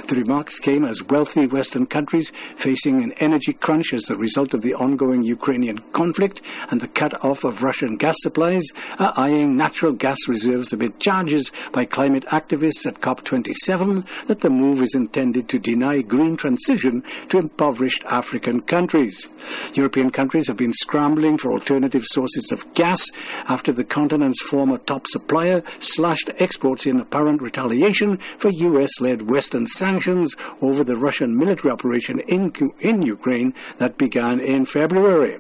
The 0.09 0.17
remarks 0.17 0.59
came 0.59 0.85
as 0.85 1.03
wealthy 1.03 1.47
Western 1.47 1.87
countries 1.87 2.33
facing 2.59 3.03
an 3.03 3.13
energy 3.19 3.53
crunch 3.53 3.93
as 3.93 4.09
a 4.11 4.17
result 4.17 4.55
of 4.55 4.63
the 4.63 4.75
ongoing 4.75 5.23
Ukrainian 5.23 5.79
conflict 5.93 6.43
and 6.71 6.81
the 6.81 6.89
cut 6.89 7.25
off 7.25 7.45
of 7.45 7.63
Russian 7.63 7.97
gas 7.97 8.15
supplies 8.21 8.65
are 8.99 9.13
eyeing 9.17 9.57
natural 9.57 9.93
gas 9.93 10.17
reserves 10.29 10.73
amid 10.73 11.01
charges 11.01 11.51
by 11.73 11.85
climate 11.85 12.25
activists 12.33 12.87
at 12.87 13.01
COP27 13.01 14.05
that 14.29 14.41
the 14.41 14.51
move 14.51 14.83
is 14.83 14.95
intended 14.95 15.49
to 15.49 15.59
deny 15.59 16.01
green 16.03 16.37
transition 16.37 17.03
to 17.29 17.39
impoverished 17.39 18.05
African 18.09 18.61
countries. 18.63 19.29
European 19.75 20.11
countries 20.11 20.49
have 20.49 20.57
been 20.57 20.73
scrambling 20.73 21.39
for 21.39 21.53
alternative 21.53 22.05
sources 22.05 22.51
of 22.53 22.75
gas 22.75 23.05
after 23.49 23.73
the 23.73 23.85
continent's 23.85 24.43
former 24.43 24.79
top 24.79 25.07
supplier 25.07 25.63
slashed 25.81 26.31
exports 26.39 26.87
in 26.87 27.01
apparent 27.01 27.43
retaliation 27.43 28.19
for 28.39 28.51
US 28.51 28.91
led 29.01 29.29
Western 29.31 29.66
sanctions 29.69 30.35
over 30.63 30.85
the 30.85 30.97
Russian 30.97 31.37
military 31.37 31.73
operation 31.73 32.21
in, 32.21 32.53
in 32.81 33.03
Ukraine 33.03 33.55
that 33.79 33.99
began 33.99 34.41
in 34.41 34.67
February. 34.67 35.39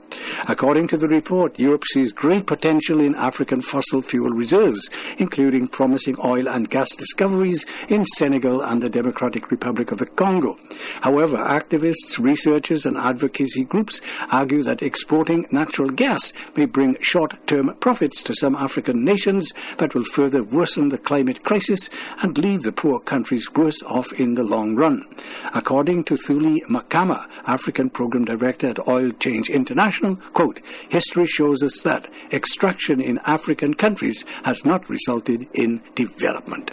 According 0.48 0.88
to 0.88 0.96
the 0.96 1.08
report, 1.08 1.58
Europe 1.58 1.84
sees 1.92 2.12
great 2.12 2.46
potential 2.46 3.00
in 3.00 3.14
African 3.14 3.60
fossil 3.60 4.02
fuel 4.02 4.30
reserves, 4.30 4.88
including 5.18 5.68
promising 5.68 6.16
oil 6.24 6.48
and 6.48 6.70
gas 6.70 6.94
discoveries 6.96 7.64
in 7.88 8.04
Senegal 8.04 8.62
and 8.62 8.82
the 8.82 8.88
Democratic 8.88 9.50
Republic 9.50 9.92
of 9.92 9.98
the 9.98 10.06
Congo. 10.06 10.56
However, 11.00 11.36
activists, 11.36 12.18
researchers, 12.18 12.86
and 12.86 12.96
advocacy 12.96 13.64
groups 13.64 14.00
argue 14.30 14.62
that 14.62 14.82
exporting 14.82 15.46
natural 15.50 15.90
gas 15.90 16.32
may 16.56 16.66
bring 16.66 16.96
short 17.00 17.34
term 17.46 17.74
profits 17.80 18.22
to 18.22 18.34
some 18.34 18.54
African 18.54 19.04
nations, 19.04 19.52
but 19.78 19.94
will 19.94 20.04
further 20.04 20.42
worsen 20.42 20.88
the 20.88 20.98
climate 20.98 21.42
crisis 21.44 21.88
and 22.22 22.36
leave 22.38 22.62
the 22.62 22.72
poor 22.72 23.00
countries 23.00 23.48
worse 23.54 23.80
off 23.86 24.12
in 24.18 24.34
the 24.34 24.42
long 24.42 24.74
run. 24.74 25.02
According 25.54 26.04
to 26.04 26.14
Thuli 26.14 26.60
Makama, 26.68 27.26
African 27.46 27.90
Program 27.90 28.24
Director 28.24 28.68
at 28.68 28.88
Oil 28.88 29.10
Change 29.20 29.50
International, 29.50 30.16
quote, 30.34 30.60
history 30.90 31.26
shows 31.26 31.62
us 31.62 31.80
that 31.84 32.08
extraction 32.32 33.00
in 33.00 33.18
African 33.26 33.74
countries 33.74 34.24
has 34.44 34.60
not 34.64 34.88
resulted 34.88 35.46
in 35.54 35.82
development. 35.94 36.70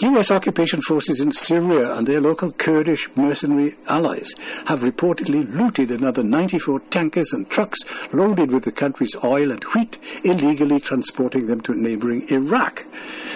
U.S. 0.00 0.30
occupation 0.30 0.80
forces 0.82 1.20
in 1.20 1.32
Syria 1.32 1.94
and 1.94 2.06
their 2.06 2.20
local 2.20 2.52
Kurdish 2.52 3.08
mercenary 3.16 3.76
allies 3.88 4.32
have 4.66 4.78
reportedly 4.78 5.52
looted 5.52 5.90
another 5.90 6.22
94 6.22 6.78
tankers 6.90 7.32
and 7.32 7.50
trucks 7.50 7.80
loaded 8.12 8.52
with 8.52 8.62
the 8.62 8.70
country's 8.70 9.16
oil 9.24 9.50
and 9.50 9.64
wheat, 9.74 9.98
illegally 10.22 10.78
transporting 10.78 11.48
them 11.48 11.60
to 11.62 11.74
neighboring 11.74 12.28
Iraq. 12.30 12.84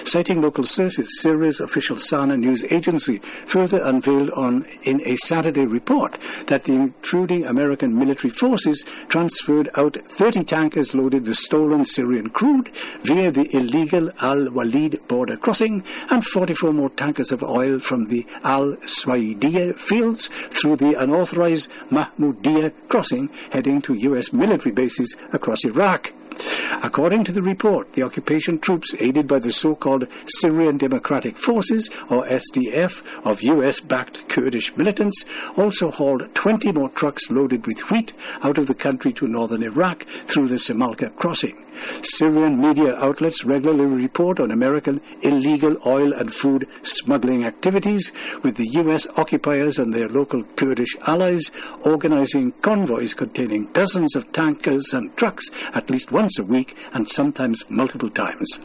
Citing 0.04 0.40
local 0.40 0.64
sources, 0.64 1.08
Syria's 1.20 1.58
official 1.58 1.98
Sana 1.98 2.36
news 2.36 2.62
agency 2.70 3.20
further 3.48 3.82
unveiled 3.82 4.30
on 4.30 4.64
in 4.84 5.00
a 5.04 5.16
Saturday 5.16 5.66
report 5.66 6.16
that 6.46 6.62
the 6.62 6.74
intruding 6.74 7.44
American 7.44 7.98
military 7.98 8.30
forces 8.30 8.84
transferred 9.08 9.68
out 9.74 9.96
30 10.16 10.44
tankers 10.44 10.94
loaded 10.94 11.26
with 11.26 11.36
stolen 11.38 11.84
Syrian 11.84 12.30
crude 12.30 12.70
via 13.02 13.32
the 13.32 13.48
illegal 13.56 14.12
Al 14.20 14.48
Walid 14.52 15.00
border 15.08 15.36
crossing 15.36 15.82
and 16.08 16.24
40 16.24 16.51
44 16.54 16.72
more 16.74 16.90
tankers 16.90 17.32
of 17.32 17.42
oil 17.42 17.80
from 17.80 18.08
the 18.08 18.26
Al 18.44 18.76
Swaidiya 18.84 19.78
fields 19.78 20.28
through 20.50 20.76
the 20.76 20.92
unauthorized 20.98 21.68
Mahmoudiya 21.90 22.72
crossing 22.90 23.30
heading 23.50 23.80
to 23.80 23.94
U.S. 23.94 24.34
military 24.34 24.74
bases 24.74 25.16
across 25.32 25.64
Iraq. 25.64 26.12
According 26.82 27.24
to 27.24 27.32
the 27.32 27.40
report, 27.40 27.94
the 27.94 28.02
occupation 28.02 28.58
troops, 28.58 28.94
aided 28.98 29.26
by 29.28 29.38
the 29.38 29.52
so 29.52 29.74
called 29.74 30.06
Syrian 30.40 30.76
Democratic 30.76 31.38
Forces, 31.38 31.88
or 32.10 32.26
SDF, 32.26 32.92
of 33.24 33.42
US 33.42 33.80
backed 33.80 34.28
Kurdish 34.28 34.76
militants, 34.76 35.24
also 35.56 35.90
hauled 35.90 36.34
20 36.34 36.72
more 36.72 36.90
trucks 36.90 37.30
loaded 37.30 37.66
with 37.66 37.78
wheat 37.90 38.12
out 38.42 38.58
of 38.58 38.66
the 38.66 38.74
country 38.74 39.14
to 39.14 39.26
northern 39.26 39.62
Iraq 39.62 40.04
through 40.26 40.48
the 40.48 40.56
Samalka 40.56 41.14
crossing. 41.16 41.56
Syrian 42.02 42.60
media 42.60 42.94
outlets 42.96 43.44
regularly 43.44 43.84
report 43.84 44.40
on 44.40 44.50
American 44.50 45.00
illegal 45.22 45.76
oil 45.86 46.12
and 46.12 46.32
food 46.32 46.66
smuggling 46.82 47.44
activities, 47.44 48.10
with 48.42 48.56
the 48.56 48.68
U.S. 48.72 49.06
occupiers 49.16 49.78
and 49.78 49.92
their 49.92 50.08
local 50.08 50.42
Kurdish 50.56 50.96
allies 51.06 51.50
organizing 51.84 52.52
convoys 52.62 53.14
containing 53.14 53.68
dozens 53.72 54.14
of 54.16 54.30
tankers 54.32 54.84
and 54.92 55.16
trucks 55.16 55.44
at 55.74 55.90
least 55.90 56.12
once 56.12 56.38
a 56.38 56.44
week 56.44 56.76
and 56.92 57.10
sometimes 57.10 57.62
multiple 57.68 58.10
times. 58.10 58.60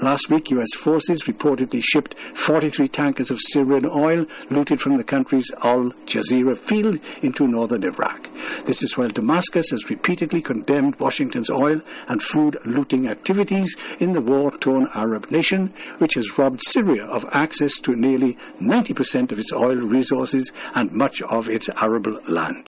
Last 0.00 0.30
week, 0.30 0.50
U.S. 0.50 0.74
forces 0.74 1.22
reportedly 1.24 1.80
shipped 1.82 2.14
43 2.34 2.88
tankers 2.88 3.30
of 3.30 3.38
Syrian 3.40 3.86
oil 3.86 4.26
looted 4.50 4.80
from 4.80 4.96
the 4.96 5.04
country's 5.04 5.48
Al 5.62 5.92
Jazeera 6.06 6.56
field 6.66 6.98
into 7.22 7.46
northern 7.46 7.84
Iraq. 7.84 8.28
This 8.66 8.82
is 8.82 8.96
while 8.96 9.08
Damascus 9.08 9.70
has 9.70 9.88
repeatedly 9.88 10.42
condemned 10.42 10.98
Washington's 10.98 11.50
oil 11.50 11.80
and 12.08 12.22
food 12.22 12.58
looting 12.64 13.08
activities 13.08 13.76
in 14.00 14.12
the 14.12 14.20
war 14.20 14.50
torn 14.58 14.88
Arab 14.94 15.30
nation, 15.30 15.72
which 15.98 16.14
has 16.14 16.38
robbed 16.38 16.60
Syria 16.64 17.04
of 17.04 17.24
access 17.32 17.78
to 17.78 17.94
nearly 17.94 18.36
90% 18.60 19.30
of 19.32 19.38
its 19.38 19.52
oil 19.52 19.76
resources 19.76 20.50
and 20.74 20.90
much 20.92 21.22
of 21.22 21.48
its 21.48 21.68
arable 21.80 22.18
land. 22.28 22.66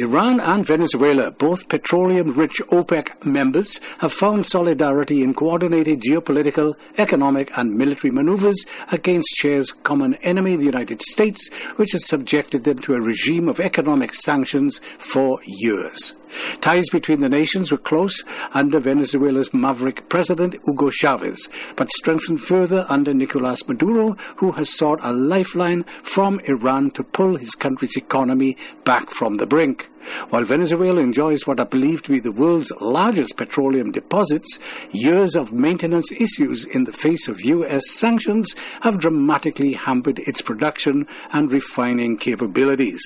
Iran 0.00 0.40
and 0.40 0.66
Venezuela, 0.66 1.30
both 1.30 1.68
petroleum 1.68 2.32
rich 2.32 2.60
OPEC 2.70 3.24
members, 3.24 3.80
have 3.98 4.12
found 4.12 4.46
solidarity 4.46 5.22
in 5.22 5.34
coordinated 5.34 6.02
geopolitical, 6.02 6.74
economic, 6.98 7.50
and 7.56 7.74
military 7.74 8.10
maneuvers 8.10 8.64
against 8.92 9.28
Chair's 9.36 9.72
common 9.82 10.14
enemy, 10.22 10.56
the 10.56 10.64
United 10.64 11.02
States, 11.02 11.48
which 11.76 11.92
has 11.92 12.06
subjected 12.06 12.64
them 12.64 12.78
to 12.80 12.94
a 12.94 13.00
regime 13.00 13.48
of 13.48 13.60
economic 13.60 14.14
sanctions 14.14 14.80
for 14.98 15.40
years. 15.46 16.14
Ties 16.60 16.88
between 16.90 17.20
the 17.20 17.28
nations 17.28 17.70
were 17.70 17.78
close 17.78 18.22
under 18.52 18.78
Venezuela's 18.80 19.52
maverick 19.54 20.08
president, 20.08 20.56
Hugo 20.66 20.90
Chavez, 20.90 21.48
but 21.76 21.90
strengthened 21.90 22.40
further 22.42 22.84
under 22.88 23.14
Nicolas 23.14 23.66
Maduro, 23.68 24.16
who 24.36 24.52
has 24.52 24.76
sought 24.76 25.00
a 25.02 25.12
lifeline 25.12 25.84
from 26.02 26.40
Iran 26.44 26.90
to 26.92 27.02
pull 27.02 27.36
his 27.36 27.54
country's 27.54 27.96
economy 27.96 28.56
back 28.84 29.10
from 29.10 29.34
the 29.34 29.46
brink. 29.46 29.88
While 30.30 30.44
Venezuela 30.44 31.00
enjoys 31.00 31.46
what 31.46 31.60
are 31.60 31.66
believed 31.66 32.04
to 32.04 32.12
be 32.12 32.20
the 32.20 32.32
world's 32.32 32.72
largest 32.80 33.36
petroleum 33.36 33.92
deposits, 33.92 34.58
years 34.90 35.34
of 35.34 35.52
maintenance 35.52 36.10
issues 36.12 36.64
in 36.72 36.84
the 36.84 36.92
face 36.92 37.28
of 37.28 37.40
U.S. 37.40 37.82
sanctions 37.90 38.54
have 38.80 38.98
dramatically 38.98 39.72
hampered 39.72 40.18
its 40.20 40.42
production 40.42 41.06
and 41.32 41.50
refining 41.50 42.16
capabilities. 42.16 43.00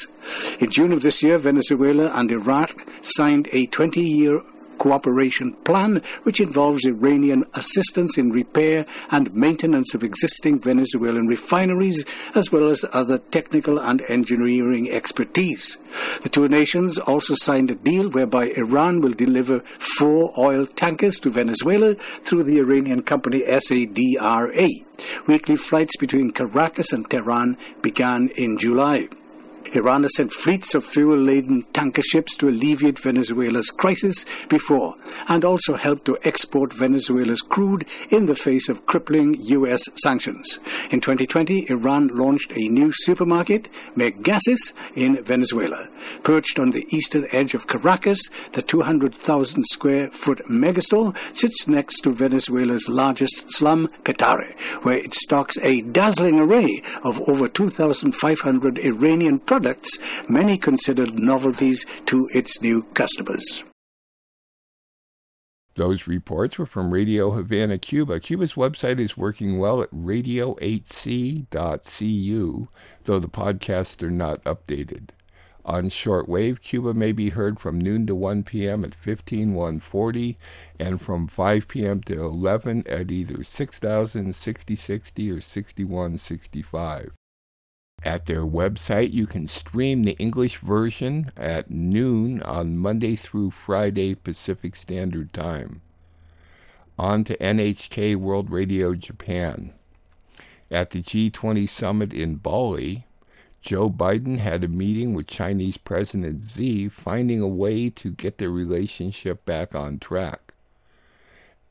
In 0.60 0.70
June 0.70 0.92
of 0.92 1.02
this 1.02 1.22
year, 1.22 1.38
Venezuela 1.38 2.10
and 2.14 2.30
Iraq 2.30 2.74
signed 3.02 3.48
a 3.52 3.66
20 3.66 4.00
year 4.00 4.40
cooperation 4.82 5.52
plan, 5.64 6.02
which 6.24 6.40
involves 6.40 6.84
Iranian 6.84 7.44
assistance 7.54 8.18
in 8.18 8.30
repair 8.30 8.84
and 9.12 9.32
maintenance 9.32 9.94
of 9.94 10.02
existing 10.02 10.60
Venezuelan 10.60 11.28
refineries, 11.28 12.04
as 12.34 12.50
well 12.50 12.68
as 12.68 12.84
other 12.92 13.18
technical 13.30 13.78
and 13.78 14.02
engineering 14.08 14.90
expertise. 14.90 15.76
The 16.24 16.28
two 16.28 16.48
nations 16.48 16.98
also 16.98 17.34
signed 17.36 17.70
a 17.70 17.76
deal 17.76 18.10
whereby 18.10 18.48
Iran 18.56 19.00
will 19.00 19.14
deliver 19.14 19.62
four 19.98 20.34
oil 20.36 20.66
tankers 20.66 21.20
to 21.20 21.30
Venezuela 21.30 21.94
through 22.26 22.42
the 22.42 22.58
Iranian 22.58 23.02
company 23.02 23.42
SADRA. 23.46 24.68
Weekly 25.28 25.56
flights 25.56 25.96
between 26.00 26.32
Caracas 26.32 26.92
and 26.92 27.08
Tehran 27.08 27.56
began 27.82 28.30
in 28.36 28.58
July. 28.58 29.08
Iran 29.74 30.02
has 30.02 30.14
sent 30.16 30.32
fleets 30.32 30.74
of 30.74 30.84
fuel-laden 30.84 31.64
tanker 31.72 32.02
ships 32.02 32.36
to 32.36 32.48
alleviate 32.48 33.02
Venezuela's 33.02 33.70
crisis 33.70 34.24
before, 34.50 34.94
and 35.28 35.46
also 35.46 35.76
helped 35.76 36.04
to 36.04 36.18
export 36.24 36.74
Venezuela's 36.74 37.40
crude 37.40 37.86
in 38.10 38.26
the 38.26 38.34
face 38.34 38.68
of 38.68 38.84
crippling 38.84 39.34
U.S. 39.40 39.80
sanctions. 40.02 40.58
In 40.90 41.00
2020, 41.00 41.70
Iran 41.70 42.08
launched 42.08 42.52
a 42.52 42.68
new 42.68 42.90
supermarket, 42.92 43.68
Megasis, 43.96 44.72
in 44.94 45.24
Venezuela. 45.24 45.88
Perched 46.22 46.58
on 46.58 46.70
the 46.70 46.86
eastern 46.90 47.26
edge 47.32 47.54
of 47.54 47.66
Caracas, 47.66 48.20
the 48.52 48.60
200,000 48.60 49.64
square 49.64 50.10
foot 50.20 50.42
megastore 50.50 51.16
sits 51.34 51.66
next 51.66 52.00
to 52.00 52.12
Venezuela's 52.12 52.88
largest 52.90 53.42
slum, 53.48 53.88
Petare, 54.04 54.54
where 54.82 54.98
it 54.98 55.14
stocks 55.14 55.56
a 55.62 55.80
dazzling 55.80 56.38
array 56.38 56.82
of 57.04 57.18
over 57.26 57.48
2,500 57.48 58.78
Iranian 58.78 59.38
products 59.38 59.61
products 59.62 59.96
many 60.28 60.58
considered 60.58 61.14
novelties 61.14 61.86
to 62.06 62.28
its 62.32 62.60
new 62.60 62.82
customers. 62.94 63.62
Those 65.74 66.06
reports 66.06 66.58
were 66.58 66.66
from 66.66 66.90
Radio 66.90 67.30
Havana, 67.30 67.78
Cuba. 67.78 68.20
Cuba's 68.20 68.54
website 68.54 68.98
is 68.98 69.16
working 69.16 69.58
well 69.58 69.80
at 69.80 69.90
radiohc.cu, 69.90 71.48
though 73.04 73.18
the 73.18 73.28
podcasts 73.28 74.02
are 74.02 74.10
not 74.10 74.44
updated. 74.44 75.10
On 75.64 75.84
shortwave, 75.84 76.60
Cuba 76.60 76.92
may 76.92 77.12
be 77.12 77.30
heard 77.30 77.58
from 77.60 77.80
noon 77.80 78.04
to 78.06 78.14
1 78.16 78.42
p.m. 78.42 78.84
at 78.84 78.96
15140 78.96 80.36
and 80.78 81.00
from 81.00 81.28
5 81.28 81.68
p.m. 81.68 82.02
to 82.02 82.20
11 82.20 82.82
at 82.86 83.10
either 83.12 83.44
6000, 83.44 84.34
6060, 84.34 85.30
or 85.30 85.40
6165. 85.40 87.12
At 88.04 88.26
their 88.26 88.44
website, 88.44 89.12
you 89.12 89.26
can 89.26 89.46
stream 89.46 90.02
the 90.02 90.16
English 90.18 90.58
version 90.58 91.30
at 91.36 91.70
noon 91.70 92.42
on 92.42 92.76
Monday 92.76 93.14
through 93.14 93.52
Friday 93.52 94.16
Pacific 94.16 94.74
Standard 94.74 95.32
Time. 95.32 95.82
On 96.98 97.22
to 97.24 97.36
NHK 97.36 98.16
World 98.16 98.50
Radio 98.50 98.96
Japan. 98.96 99.72
At 100.68 100.90
the 100.90 101.00
G20 101.00 101.68
summit 101.68 102.12
in 102.12 102.36
Bali, 102.36 103.06
Joe 103.60 103.88
Biden 103.88 104.38
had 104.38 104.64
a 104.64 104.68
meeting 104.68 105.14
with 105.14 105.28
Chinese 105.28 105.76
President 105.76 106.44
Xi, 106.44 106.88
finding 106.88 107.40
a 107.40 107.46
way 107.46 107.88
to 107.90 108.10
get 108.10 108.38
their 108.38 108.50
relationship 108.50 109.44
back 109.44 109.76
on 109.76 110.00
track. 110.00 110.51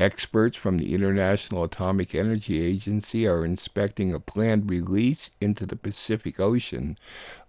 Experts 0.01 0.58
from 0.58 0.79
the 0.79 0.96
International 0.96 1.63
Atomic 1.63 2.15
Energy 2.15 2.60
Agency 2.60 3.27
are 3.27 3.46
inspecting 3.46 4.12
a 4.12 4.20
planned 4.20 4.67
release 4.67 5.29
into 5.39 5.67
the 5.67 5.75
Pacific 5.75 6.39
Ocean 6.39 6.98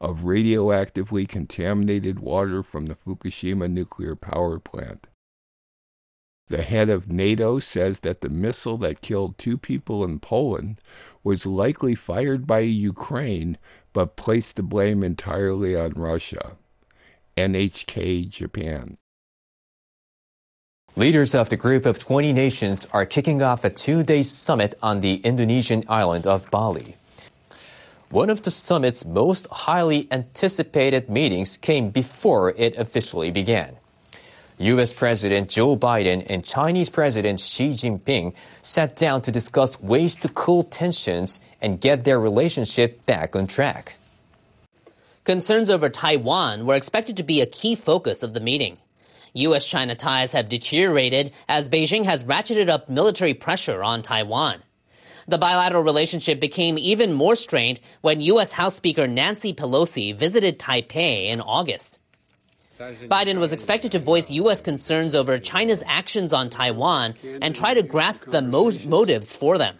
of 0.03 0.25
radioactively 0.25 1.27
contaminated 1.27 2.21
water 2.21 2.63
from 2.63 2.87
the 2.87 2.95
Fukushima 2.95 3.71
nuclear 3.71 4.15
power 4.15 4.59
plant. 4.59 5.07
The 6.49 6.61
head 6.61 6.91
of 6.91 7.11
NATO 7.11 7.59
says 7.59 8.01
that 8.01 8.21
the 8.21 8.29
missile 8.29 8.77
that 8.79 9.01
killed 9.01 9.39
two 9.39 9.57
people 9.57 10.05
in 10.05 10.19
Poland 10.19 10.79
was 11.25 11.47
likely 11.47 11.95
fired 11.95 12.47
by 12.47 12.59
Ukraine 12.59 13.57
but 13.95 14.17
placed 14.17 14.57
the 14.57 14.63
blame 14.63 15.03
entirely 15.03 15.75
on 15.75 15.93
Russia. 15.93 16.59
NHK 17.35 18.29
Japan. 18.29 18.99
Leaders 20.95 21.35
of 21.35 21.49
the 21.49 21.57
group 21.57 21.87
of 21.87 21.99
20 21.99 22.35
nations 22.35 22.87
are 22.93 23.07
kicking 23.07 23.41
off 23.41 23.65
a 23.65 23.71
two 23.71 24.03
day 24.03 24.23
summit 24.23 24.75
on 24.83 25.01
the 25.01 25.15
Indonesian 25.25 25.85
island 25.89 26.27
of 26.27 26.51
Bali. 26.51 26.97
One 28.11 28.29
of 28.29 28.43
the 28.43 28.51
summit's 28.51 29.07
most 29.07 29.47
highly 29.51 30.07
anticipated 30.11 31.09
meetings 31.09 31.57
came 31.57 31.89
before 31.89 32.51
it 32.51 32.77
officially 32.77 33.31
began. 33.31 33.79
U.S. 34.59 34.93
President 34.93 35.49
Joe 35.49 35.79
Biden 35.79 36.27
and 36.29 36.45
Chinese 36.45 36.91
President 36.91 37.41
Xi 37.41 37.71
Jinping 37.71 38.35
sat 38.61 38.95
down 38.95 39.23
to 39.23 39.33
discuss 39.33 39.81
ways 39.81 40.15
to 40.17 40.29
cool 40.29 40.63
tensions 40.63 41.41
and 41.63 41.81
get 41.81 42.05
their 42.05 42.21
relationship 42.21 43.07
back 43.07 43.35
on 43.35 43.47
track. 43.47 43.97
Concerns 45.25 45.71
over 45.71 45.89
Taiwan 45.89 46.67
were 46.67 46.75
expected 46.75 47.17
to 47.17 47.23
be 47.23 47.41
a 47.41 47.47
key 47.47 47.77
focus 47.77 48.23
of 48.23 48.35
the 48.35 48.41
meeting. 48.41 48.77
U.S. 49.35 49.67
China 49.67 49.95
ties 49.95 50.33
have 50.33 50.49
deteriorated 50.49 51.33
as 51.49 51.69
Beijing 51.69 52.05
has 52.05 52.25
ratcheted 52.25 52.69
up 52.69 52.89
military 52.89 53.35
pressure 53.35 53.83
on 53.83 54.03
Taiwan. 54.03 54.63
The 55.29 55.39
bilateral 55.39 55.83
relationship 55.83 56.41
became 56.41 56.77
even 56.79 57.13
more 57.13 57.37
strained 57.37 57.81
when 58.01 58.21
U.S. 58.21 58.53
House 58.53 58.75
Speaker 58.75 59.07
Nancy 59.07 59.55
Pelosi 59.55 60.15
visited 60.15 60.59
Taipei 60.59 61.27
in 61.31 61.41
August. 61.41 62.01
Biden 62.79 63.39
was 63.39 63.53
expected 63.53 63.93
to 63.93 64.01
voice 64.01 64.31
U.S. 64.33 64.61
concerns 64.61 65.15
over 65.15 65.39
China's 65.39 65.83
actions 65.87 66.33
on 66.33 66.51
Taiwan 66.51 67.15
and 67.41 67.55
try 67.55 67.75
to 67.75 67.83
grasp 67.83 68.25
the 68.27 68.43
mo- 68.43 68.73
motives 68.85 69.37
for 69.37 69.57
them. 69.59 69.79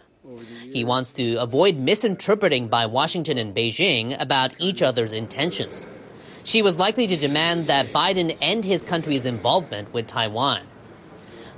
He 0.71 0.85
wants 0.85 1.11
to 1.13 1.35
avoid 1.35 1.75
misinterpreting 1.75 2.69
by 2.69 2.85
Washington 2.85 3.37
and 3.37 3.53
Beijing 3.53 4.19
about 4.19 4.55
each 4.57 4.81
other's 4.81 5.11
intentions. 5.11 5.87
Xi 6.45 6.61
was 6.61 6.77
likely 6.77 7.07
to 7.07 7.15
demand 7.15 7.67
that 7.67 7.93
Biden 7.93 8.37
end 8.41 8.65
his 8.65 8.83
country's 8.83 9.25
involvement 9.25 9.93
with 9.93 10.07
Taiwan. 10.07 10.61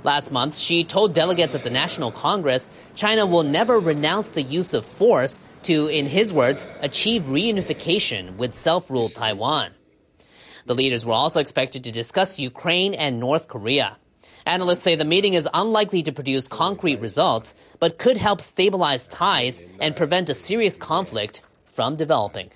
Last 0.04 0.30
month, 0.30 0.56
Xi 0.56 0.84
told 0.84 1.12
delegates 1.12 1.56
at 1.56 1.64
the 1.64 1.70
National 1.70 2.12
Congress 2.12 2.70
China 2.94 3.26
will 3.26 3.42
never 3.42 3.80
renounce 3.80 4.30
the 4.30 4.42
use 4.42 4.72
of 4.74 4.86
force 4.86 5.42
to, 5.62 5.88
in 5.88 6.06
his 6.06 6.32
words, 6.32 6.68
achieve 6.80 7.24
reunification 7.24 8.36
with 8.36 8.54
self 8.54 8.88
ruled 8.88 9.14
Taiwan. 9.14 9.72
The 10.66 10.74
leaders 10.76 11.04
were 11.04 11.14
also 11.14 11.40
expected 11.40 11.82
to 11.84 11.90
discuss 11.90 12.38
Ukraine 12.38 12.94
and 12.94 13.18
North 13.18 13.48
Korea. 13.48 13.96
Analysts 14.46 14.82
say 14.82 14.94
the 14.94 15.04
meeting 15.04 15.34
is 15.34 15.48
unlikely 15.52 16.04
to 16.04 16.12
produce 16.12 16.46
concrete 16.46 17.00
results, 17.00 17.56
but 17.80 17.98
could 17.98 18.16
help 18.16 18.40
stabilize 18.40 19.08
ties 19.08 19.60
and 19.80 19.96
prevent 19.96 20.28
a 20.28 20.34
serious 20.34 20.76
conflict 20.76 21.42
from 21.64 21.96
developing. 21.96 22.50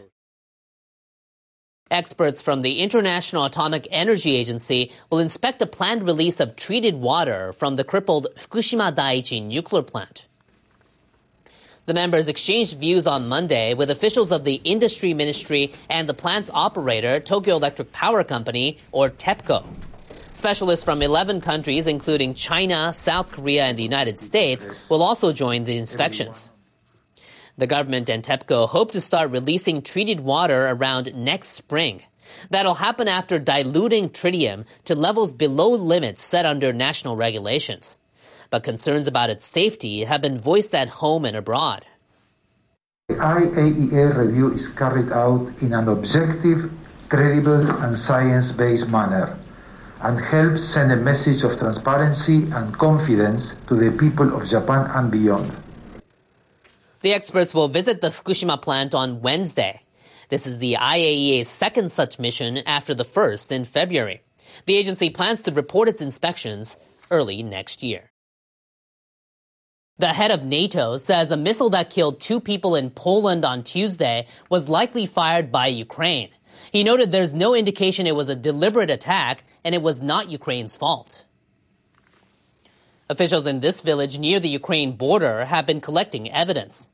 Experts 1.90 2.40
from 2.40 2.62
the 2.62 2.80
International 2.80 3.44
Atomic 3.44 3.88
Energy 3.90 4.36
Agency 4.36 4.92
will 5.10 5.18
inspect 5.18 5.60
a 5.60 5.66
planned 5.66 6.06
release 6.06 6.38
of 6.38 6.54
treated 6.54 6.94
water 6.94 7.52
from 7.52 7.74
the 7.74 7.82
crippled 7.82 8.28
Fukushima 8.36 8.94
Daiichi 8.94 9.42
nuclear 9.42 9.82
plant. 9.82 10.28
The 11.86 11.94
members 11.94 12.28
exchanged 12.28 12.78
views 12.78 13.08
on 13.08 13.28
Monday 13.28 13.74
with 13.74 13.90
officials 13.90 14.30
of 14.30 14.44
the 14.44 14.60
industry 14.62 15.14
ministry 15.14 15.72
and 15.88 16.08
the 16.08 16.14
plant's 16.14 16.48
operator, 16.54 17.18
Tokyo 17.18 17.56
Electric 17.56 17.90
Power 17.90 18.22
Company, 18.22 18.78
or 18.92 19.10
TEPCO. 19.10 19.64
Specialists 20.32 20.84
from 20.84 21.02
11 21.02 21.40
countries, 21.40 21.88
including 21.88 22.34
China, 22.34 22.92
South 22.94 23.32
Korea, 23.32 23.64
and 23.64 23.76
the 23.76 23.82
United 23.82 24.20
States, 24.20 24.64
will 24.88 25.02
also 25.02 25.32
join 25.32 25.64
the 25.64 25.76
inspections. 25.76 26.52
The 27.60 27.66
government 27.66 28.08
and 28.08 28.24
TEPCO 28.24 28.70
hope 28.70 28.92
to 28.92 29.02
start 29.02 29.30
releasing 29.30 29.82
treated 29.82 30.20
water 30.20 30.68
around 30.68 31.14
next 31.14 31.48
spring. 31.48 32.00
That'll 32.48 32.80
happen 32.80 33.06
after 33.06 33.38
diluting 33.38 34.08
tritium 34.08 34.64
to 34.86 34.94
levels 34.94 35.34
below 35.34 35.68
limits 35.72 36.24
set 36.24 36.46
under 36.46 36.72
national 36.72 37.16
regulations. 37.16 37.98
But 38.48 38.62
concerns 38.62 39.06
about 39.06 39.28
its 39.28 39.44
safety 39.44 40.04
have 40.04 40.22
been 40.22 40.38
voiced 40.38 40.74
at 40.74 40.88
home 40.88 41.26
and 41.26 41.36
abroad. 41.36 41.84
The 43.08 43.16
IAEA 43.16 44.16
review 44.16 44.54
is 44.54 44.70
carried 44.70 45.12
out 45.12 45.52
in 45.60 45.74
an 45.74 45.86
objective, 45.86 46.72
credible, 47.10 47.68
and 47.82 47.98
science 47.98 48.52
based 48.52 48.88
manner 48.88 49.38
and 50.00 50.18
helps 50.18 50.64
send 50.64 50.92
a 50.92 50.96
message 50.96 51.42
of 51.42 51.58
transparency 51.58 52.48
and 52.52 52.78
confidence 52.78 53.52
to 53.66 53.74
the 53.74 53.90
people 53.98 54.34
of 54.34 54.48
Japan 54.48 54.90
and 54.94 55.10
beyond. 55.10 55.59
The 57.02 57.14
experts 57.14 57.54
will 57.54 57.68
visit 57.68 58.02
the 58.02 58.08
Fukushima 58.08 58.60
plant 58.60 58.94
on 58.94 59.22
Wednesday. 59.22 59.80
This 60.28 60.46
is 60.46 60.58
the 60.58 60.74
IAEA's 60.74 61.48
second 61.48 61.90
such 61.90 62.18
mission 62.18 62.58
after 62.58 62.94
the 62.94 63.04
first 63.04 63.50
in 63.50 63.64
February. 63.64 64.20
The 64.66 64.76
agency 64.76 65.08
plans 65.08 65.40
to 65.42 65.52
report 65.52 65.88
its 65.88 66.02
inspections 66.02 66.76
early 67.10 67.42
next 67.42 67.82
year. 67.82 68.10
The 69.98 70.08
head 70.08 70.30
of 70.30 70.44
NATO 70.44 70.98
says 70.98 71.30
a 71.30 71.36
missile 71.36 71.70
that 71.70 71.90
killed 71.90 72.20
two 72.20 72.38
people 72.38 72.74
in 72.74 72.90
Poland 72.90 73.44
on 73.44 73.62
Tuesday 73.62 74.26
was 74.50 74.68
likely 74.68 75.06
fired 75.06 75.50
by 75.50 75.68
Ukraine. 75.68 76.28
He 76.70 76.84
noted 76.84 77.12
there's 77.12 77.34
no 77.34 77.54
indication 77.54 78.06
it 78.06 78.16
was 78.16 78.28
a 78.28 78.34
deliberate 78.34 78.90
attack 78.90 79.44
and 79.64 79.74
it 79.74 79.82
was 79.82 80.02
not 80.02 80.30
Ukraine's 80.30 80.76
fault. 80.76 81.24
Officials 83.10 83.44
in 83.44 83.58
this 83.58 83.80
village 83.80 84.20
near 84.20 84.38
the 84.38 84.48
Ukraine 84.48 84.92
border 84.92 85.44
have 85.44 85.66
been 85.66 85.80
collecting 85.80 86.30
evidence. 86.30 86.88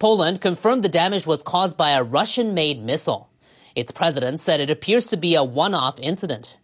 Poland 0.00 0.40
confirmed 0.40 0.82
the 0.82 0.88
damage 0.88 1.24
was 1.24 1.40
caused 1.44 1.76
by 1.76 1.90
a 1.90 2.02
Russian 2.02 2.52
made 2.52 2.82
missile. 2.82 3.30
Its 3.76 3.92
president 3.92 4.40
said 4.40 4.58
it 4.58 4.70
appears 4.70 5.06
to 5.06 5.16
be 5.16 5.36
a 5.36 5.44
one 5.44 5.72
off 5.72 6.00
incident. 6.00 6.58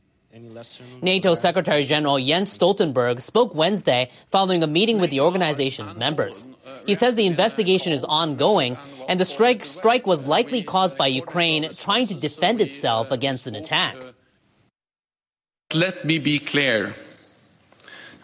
NATO 1.01 1.37
Secretary 1.37 1.85
General 1.85 2.19
Jens 2.19 2.59
Stoltenberg 2.59 3.21
spoke 3.21 3.55
Wednesday 3.55 4.11
following 4.33 4.65
a 4.65 4.67
meeting 4.67 4.99
with 4.99 5.11
the 5.11 5.21
organization's 5.21 5.95
members. 5.95 6.49
He 6.85 6.97
says 6.97 7.15
the 7.15 7.27
investigation 7.27 7.93
is 7.93 8.03
ongoing 8.03 8.77
and 9.09 9.21
the 9.21 9.25
strike, 9.25 9.65
strike 9.65 10.09
was 10.09 10.27
likely 10.27 10.61
caused 10.61 10.99
by 10.99 11.07
Ukraine 11.07 11.71
trying 11.73 12.09
to 12.09 12.15
defend 12.15 12.61
itself 12.61 13.13
against 13.13 13.47
an 13.47 13.55
attack. 13.55 13.95
Let 15.73 16.05
me 16.05 16.19
be 16.19 16.41
clear. 16.41 16.95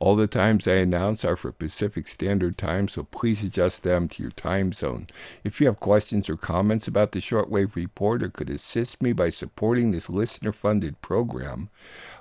All 0.01 0.15
the 0.15 0.25
times 0.25 0.67
I 0.67 0.77
announce 0.77 1.23
are 1.23 1.35
for 1.35 1.51
Pacific 1.51 2.07
Standard 2.07 2.57
Time, 2.57 2.87
so 2.87 3.03
please 3.03 3.43
adjust 3.43 3.83
them 3.83 4.09
to 4.09 4.23
your 4.23 4.31
time 4.31 4.73
zone. 4.73 5.05
If 5.43 5.61
you 5.61 5.67
have 5.67 5.79
questions 5.79 6.27
or 6.27 6.37
comments 6.37 6.87
about 6.87 7.11
the 7.11 7.19
Shortwave 7.19 7.75
Report 7.75 8.23
or 8.23 8.29
could 8.29 8.49
assist 8.49 8.99
me 8.99 9.13
by 9.13 9.29
supporting 9.29 9.91
this 9.91 10.09
listener 10.09 10.53
funded 10.53 10.99
program, 11.03 11.69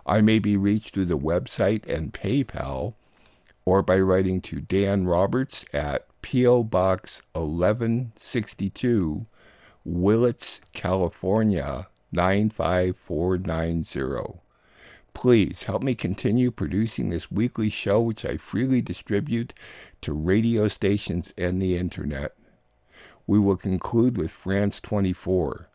I 0.05 0.21
may 0.21 0.39
be 0.39 0.59
reached 0.59 0.93
through 0.93 1.07
the 1.07 1.17
website 1.17 1.89
and 1.89 2.13
PayPal 2.13 2.93
or 3.65 3.81
by 3.81 3.99
writing 3.99 4.43
to 4.43 4.61
Dan 4.61 5.07
Roberts 5.07 5.65
at 5.73 6.07
P.O. 6.21 6.65
Box 6.65 7.23
1162, 7.33 9.25
Willits, 9.87 10.61
California 10.75 11.89
95490. 12.13 14.41
Please 15.13 15.65
help 15.65 15.83
me 15.83 15.95
continue 15.95 16.51
producing 16.51 17.11
this 17.11 17.31
weekly 17.31 17.69
show, 17.69 18.01
which 18.01 18.25
I 18.25 18.37
freely 18.37 18.81
distribute 18.81 19.53
to 20.03 20.13
radio 20.13 20.69
stations 20.69 21.35
and 21.37 21.61
the 21.61 21.77
internet. 21.77 22.35
We 23.27 23.39
will 23.39 23.57
conclude 23.57 24.17
with 24.17 24.31
France 24.31 24.81
24. 24.81 25.69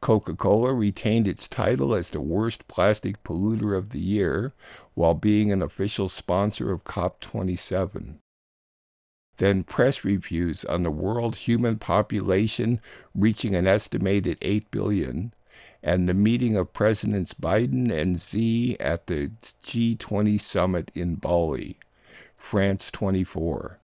Coca 0.00 0.34
Cola 0.34 0.72
retained 0.72 1.26
its 1.26 1.48
title 1.48 1.94
as 1.94 2.10
the 2.10 2.20
worst 2.20 2.68
plastic 2.68 3.22
polluter 3.24 3.76
of 3.76 3.90
the 3.90 4.00
year 4.00 4.52
while 4.94 5.14
being 5.14 5.50
an 5.50 5.60
official 5.60 6.08
sponsor 6.08 6.70
of 6.70 6.84
COP27. 6.84 8.18
Then 9.38 9.64
press 9.64 10.04
reviews 10.04 10.64
on 10.64 10.82
the 10.82 10.90
world 10.90 11.36
human 11.36 11.78
population 11.78 12.80
reaching 13.14 13.54
an 13.54 13.66
estimated 13.66 14.38
8 14.42 14.70
billion 14.70 15.32
and 15.82 16.08
the 16.08 16.14
meeting 16.14 16.56
of 16.56 16.72
Presidents 16.72 17.34
Biden 17.34 17.90
and 17.90 18.20
Xi 18.20 18.78
at 18.80 19.06
the 19.06 19.30
G20 19.64 20.40
summit 20.40 20.90
in 20.94 21.16
Bali, 21.16 21.78
France 22.36 22.90
24. 22.90 23.78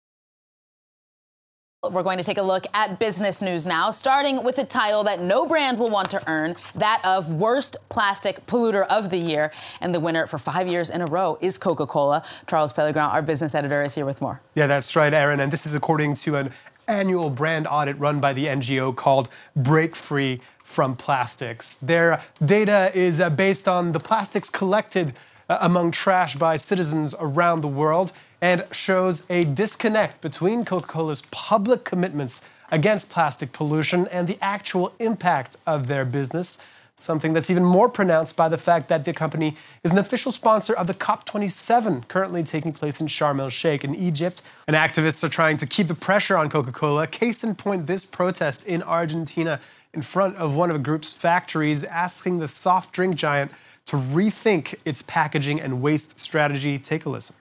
We're 1.90 2.05
going 2.05 2.18
to 2.18 2.22
take 2.22 2.38
a 2.38 2.42
look 2.42 2.64
at 2.74 3.00
business 3.00 3.42
news 3.42 3.66
now, 3.66 3.90
starting 3.90 4.44
with 4.44 4.59
a 4.59 4.64
title 4.64 5.02
that 5.02 5.20
no 5.20 5.46
brand 5.46 5.81
will 5.81 5.90
want 5.90 6.11
to 6.11 6.31
earn 6.31 6.55
that 6.76 7.00
of 7.05 7.35
Worst 7.35 7.76
Plastic 7.88 8.46
Polluter 8.46 8.87
of 8.87 9.11
the 9.11 9.18
Year. 9.18 9.50
And 9.81 9.92
the 9.92 9.98
winner 9.98 10.28
for 10.28 10.38
five 10.38 10.68
years 10.68 10.90
in 10.90 11.00
a 11.02 11.07
row 11.07 11.38
is 11.40 11.59
Coca 11.59 11.85
Cola. 11.87 12.22
Charles 12.46 12.72
Pellegrin, 12.72 13.12
our 13.12 13.20
business 13.20 13.52
editor, 13.57 13.83
is 13.83 13.96
here 13.96 14.07
with 14.07 14.20
more. 14.20 14.40
Yeah, 14.55 14.68
that's 14.68 14.94
right, 14.94 15.12
Aaron. 15.12 15.40
And 15.40 15.52
this 15.52 15.66
is 15.66 15.74
according 15.74 16.14
to 16.14 16.37
an 16.37 16.52
annual 16.88 17.30
brand 17.30 17.66
audit 17.66 17.98
run 17.98 18.20
by 18.20 18.32
the 18.32 18.46
NGO 18.46 18.94
called 18.94 19.28
Break 19.56 19.96
Free 19.96 20.40
from 20.62 20.96
Plastics. 20.96 21.76
Their 21.76 22.20
data 22.44 22.90
is 22.94 23.20
uh, 23.20 23.30
based 23.30 23.68
on 23.68 23.92
the 23.92 24.00
plastics 24.00 24.50
collected 24.50 25.12
uh, 25.48 25.58
among 25.60 25.90
trash 25.90 26.36
by 26.36 26.56
citizens 26.56 27.14
around 27.18 27.60
the 27.60 27.68
world 27.68 28.12
and 28.40 28.64
shows 28.72 29.24
a 29.30 29.44
disconnect 29.44 30.20
between 30.20 30.64
Coca 30.64 30.86
Cola's 30.86 31.22
public 31.30 31.84
commitments 31.84 32.48
against 32.70 33.10
plastic 33.10 33.52
pollution 33.52 34.08
and 34.08 34.26
the 34.26 34.38
actual 34.40 34.92
impact 34.98 35.56
of 35.66 35.86
their 35.86 36.04
business. 36.04 36.64
Something 36.96 37.33
that's 37.33 37.48
even 37.48 37.64
more 37.64 37.88
pronounced 37.88 38.37
by 38.37 38.48
the 38.48 38.59
fact 38.59 38.88
that 38.88 39.07
the 39.07 39.14
company 39.14 39.57
is 39.83 39.92
an 39.92 39.98
official 39.98 40.31
sponsor 40.31 40.74
of 40.74 40.87
the 40.87 40.94
COP27 40.94 42.07
currently 42.07 42.44
taking 42.44 42.72
place 42.72 43.00
in 43.00 43.07
Sharm 43.07 43.40
el 43.40 43.48
Sheikh 43.48 43.83
in 43.83 43.94
Egypt. 43.94 44.42
And 44.66 44.76
activists 44.76 45.24
are 45.24 45.31
trying 45.31 45.57
to 45.57 45.66
keep 45.66 45.88
the 45.88 45.94
pressure 45.94 46.37
on 46.37 46.50
Coca 46.50 46.70
Cola. 46.70 47.07
Case 47.07 47.42
in 47.44 47.55
point, 47.55 47.87
this 47.87 48.05
protest 48.05 48.66
in 48.66 48.83
Argentina 48.83 49.59
in 49.94 50.02
front 50.02 50.37
of 50.37 50.55
one 50.55 50.70
of 50.70 50.74
the 50.74 50.83
group's 50.83 51.14
factories 51.14 51.83
asking 51.85 52.38
the 52.38 52.48
soft 52.48 52.92
drink 52.94 53.16
giant 53.16 53.52
to 53.87 53.96
rethink 53.96 54.74
its 54.85 55.02
packaging 55.02 55.61
and 55.61 55.81
waste 55.81 56.18
strategy. 56.18 56.78
Take 56.78 57.07
a 57.07 57.09
listen. 57.09 57.37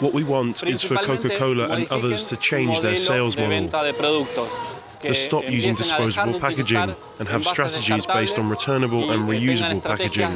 What 0.00 0.12
we 0.12 0.24
want 0.24 0.62
is 0.64 0.82
for 0.82 0.96
Coca 0.96 1.30
Cola 1.30 1.68
and 1.68 1.86
others 1.90 2.26
to 2.26 2.36
change 2.36 2.80
their 2.80 2.98
sales 2.98 3.36
model, 3.36 3.68
to 5.00 5.14
stop 5.14 5.48
using 5.48 5.74
disposable 5.74 6.38
packaging 6.40 6.94
and 7.18 7.28
have 7.28 7.44
strategies 7.44 8.06
based 8.06 8.38
on 8.38 8.48
returnable 8.48 9.10
and 9.10 9.28
reusable 9.28 9.82
packaging. 9.82 10.34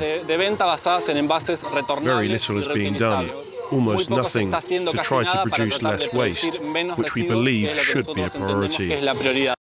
Very 2.05 2.29
little 2.29 2.59
is 2.59 2.69
being 2.69 2.95
done 2.95 3.31
almost 3.73 4.11
nothing 4.11 4.51
to 4.53 4.93
try 5.03 5.25
to 5.25 5.51
produce 5.51 5.83
less 5.83 6.13
waste, 6.13 6.61
which 6.97 7.15
we 7.15 7.27
believe 7.27 7.69
should 7.81 8.07
be 8.15 8.23
a 8.23 8.29
priority. 8.29 9.55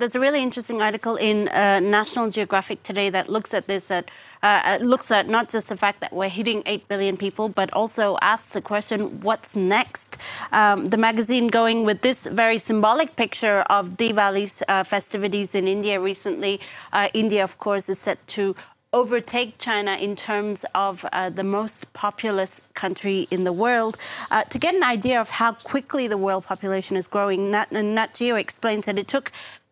There's 0.00 0.14
a 0.14 0.20
really 0.20 0.42
interesting 0.42 0.80
article 0.80 1.16
in 1.16 1.48
uh, 1.48 1.78
National 1.78 2.30
Geographic 2.30 2.82
today 2.82 3.10
that 3.10 3.28
looks 3.28 3.52
at 3.52 3.66
this, 3.66 3.90
at, 3.90 4.10
uh, 4.42 4.78
looks 4.80 5.10
at 5.10 5.28
not 5.28 5.50
just 5.50 5.68
the 5.68 5.76
fact 5.76 6.00
that 6.00 6.10
we're 6.10 6.30
hitting 6.30 6.62
8 6.64 6.88
billion 6.88 7.18
people, 7.18 7.50
but 7.50 7.70
also 7.74 8.16
asks 8.22 8.54
the 8.54 8.62
question, 8.62 9.20
what's 9.20 9.54
next? 9.54 10.16
Um, 10.52 10.86
the 10.86 10.96
magazine 10.96 11.48
going 11.48 11.84
with 11.84 12.00
this 12.00 12.26
very 12.26 12.56
symbolic 12.56 13.14
picture 13.14 13.60
of 13.68 13.98
Diwali's 13.98 14.62
uh, 14.68 14.84
festivities 14.84 15.54
in 15.54 15.68
India 15.68 16.00
recently. 16.00 16.60
Uh, 16.94 17.08
India, 17.12 17.44
of 17.44 17.58
course, 17.58 17.90
is 17.90 17.98
set 17.98 18.26
to 18.28 18.56
overtake 18.94 19.58
China 19.58 19.96
in 19.96 20.16
terms 20.16 20.64
of 20.74 21.04
uh, 21.12 21.28
the 21.28 21.44
most 21.44 21.92
populous 21.92 22.62
country 22.72 23.28
in 23.30 23.44
the 23.44 23.52
world. 23.52 23.98
Uh, 24.30 24.44
to 24.44 24.58
get 24.58 24.74
an 24.74 24.82
idea 24.82 25.20
of 25.20 25.28
how 25.30 25.52
quickly 25.52 26.08
the 26.08 26.16
world 26.16 26.44
population 26.44 26.96
is 26.96 27.06
growing, 27.06 27.50
Nat, 27.50 27.70
Nat 27.70 28.14
Geo 28.14 28.36
explains 28.36 28.86
that 28.86 28.98
it 28.98 29.06
took 29.06 29.30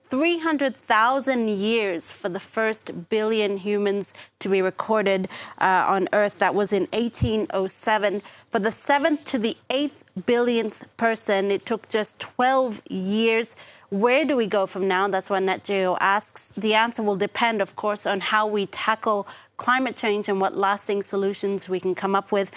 300,000 0.08 1.48
years 1.48 2.10
for 2.10 2.28
the 2.28 2.40
first 2.40 3.08
billion 3.10 3.58
humans 3.58 4.14
to 4.38 4.48
be 4.48 4.62
recorded 4.62 5.28
uh, 5.60 5.84
on 5.86 6.08
Earth. 6.12 6.38
That 6.38 6.54
was 6.54 6.72
in 6.72 6.88
1807. 6.92 8.22
For 8.50 8.58
the 8.58 8.70
seventh 8.70 9.24
to 9.26 9.38
the 9.38 9.56
eighth 9.68 10.04
billionth 10.24 10.86
person, 10.96 11.50
it 11.50 11.66
took 11.66 11.88
just 11.88 12.18
12 12.18 12.82
years. 12.88 13.56
Where 13.90 14.24
do 14.24 14.36
we 14.36 14.46
go 14.46 14.66
from 14.66 14.88
now? 14.88 15.08
That's 15.08 15.28
what 15.28 15.42
Nat 15.42 15.64
Geo 15.64 15.96
asks. 16.00 16.52
The 16.56 16.74
answer 16.74 17.02
will 17.02 17.16
depend, 17.16 17.60
of 17.60 17.76
course, 17.76 18.06
on 18.06 18.20
how 18.20 18.46
we 18.46 18.66
tackle 18.66 19.28
climate 19.56 19.96
change 19.96 20.28
and 20.28 20.40
what 20.40 20.56
lasting 20.56 21.02
solutions 21.02 21.68
we 21.68 21.80
can 21.80 21.94
come 21.94 22.14
up 22.14 22.32
with, 22.32 22.50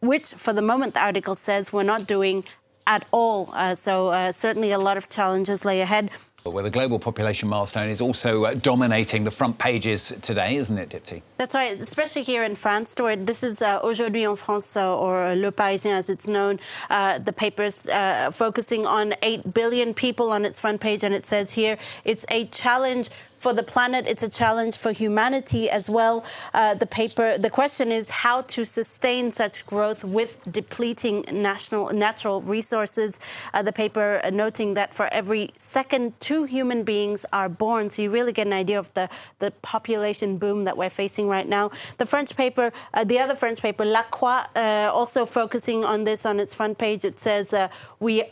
which, 0.00 0.34
for 0.34 0.52
the 0.52 0.62
moment, 0.62 0.94
the 0.94 1.00
article 1.00 1.34
says 1.34 1.72
we're 1.72 1.82
not 1.82 2.06
doing 2.06 2.44
at 2.86 3.06
all. 3.12 3.50
Uh, 3.52 3.74
so, 3.74 4.08
uh, 4.08 4.32
certainly 4.32 4.72
a 4.72 4.78
lot 4.78 4.96
of 4.96 5.08
challenges 5.08 5.64
lay 5.64 5.80
ahead. 5.80 6.10
Where 6.44 6.64
the 6.64 6.70
global 6.70 6.98
population 6.98 7.48
milestone 7.48 7.88
is 7.88 8.00
also 8.00 8.44
uh, 8.44 8.54
dominating 8.54 9.22
the 9.22 9.30
front 9.30 9.58
pages 9.58 10.12
today, 10.22 10.56
isn't 10.56 10.76
it, 10.76 10.88
Dipti? 10.88 11.22
That's 11.36 11.54
right, 11.54 11.78
especially 11.80 12.24
here 12.24 12.42
in 12.42 12.56
France, 12.56 12.96
where 12.98 13.14
this 13.14 13.44
is 13.44 13.62
uh, 13.62 13.78
Aujourd'hui 13.80 14.24
en 14.24 14.34
France, 14.34 14.76
uh, 14.76 14.98
or 14.98 15.36
Le 15.36 15.52
Parisien 15.52 15.92
as 15.92 16.10
it's 16.10 16.26
known. 16.26 16.58
Uh, 16.90 17.20
the 17.20 17.32
paper's 17.32 17.86
uh, 17.86 18.32
focusing 18.32 18.86
on 18.86 19.14
8 19.22 19.54
billion 19.54 19.94
people 19.94 20.32
on 20.32 20.44
its 20.44 20.58
front 20.58 20.80
page, 20.80 21.04
and 21.04 21.14
it 21.14 21.26
says 21.26 21.52
here 21.52 21.78
it's 22.04 22.26
a 22.28 22.46
challenge 22.46 23.10
for 23.42 23.52
the 23.52 23.64
planet. 23.64 24.06
It's 24.06 24.22
a 24.22 24.28
challenge 24.28 24.76
for 24.76 24.92
humanity 24.92 25.68
as 25.68 25.90
well. 25.90 26.24
Uh, 26.54 26.74
the 26.74 26.86
paper, 26.86 27.36
the 27.36 27.50
question 27.50 27.90
is 27.90 28.08
how 28.08 28.42
to 28.42 28.64
sustain 28.64 29.32
such 29.32 29.66
growth 29.66 30.04
with 30.04 30.38
depleting 30.50 31.24
national 31.32 31.92
natural 31.92 32.40
resources. 32.40 33.18
Uh, 33.52 33.62
the 33.62 33.72
paper 33.72 34.20
uh, 34.22 34.30
noting 34.30 34.74
that 34.74 34.94
for 34.94 35.08
every 35.12 35.50
second, 35.58 36.12
two 36.20 36.44
human 36.44 36.84
beings 36.84 37.26
are 37.32 37.48
born. 37.48 37.90
So 37.90 38.02
you 38.02 38.10
really 38.10 38.32
get 38.32 38.46
an 38.46 38.52
idea 38.52 38.78
of 38.78 38.94
the, 38.94 39.08
the 39.40 39.50
population 39.62 40.38
boom 40.38 40.62
that 40.62 40.76
we're 40.76 40.96
facing 41.02 41.26
right 41.26 41.48
now. 41.48 41.72
The 41.98 42.06
French 42.06 42.36
paper, 42.36 42.72
uh, 42.94 43.02
the 43.02 43.18
other 43.18 43.34
French 43.34 43.60
paper, 43.60 43.84
La 43.84 44.04
Croix, 44.04 44.44
uh, 44.54 44.90
also 44.92 45.26
focusing 45.26 45.84
on 45.84 46.04
this 46.04 46.24
on 46.24 46.38
its 46.38 46.54
front 46.54 46.78
page. 46.78 47.04
It 47.04 47.18
says 47.18 47.52
uh, 47.52 47.68
we 47.98 48.22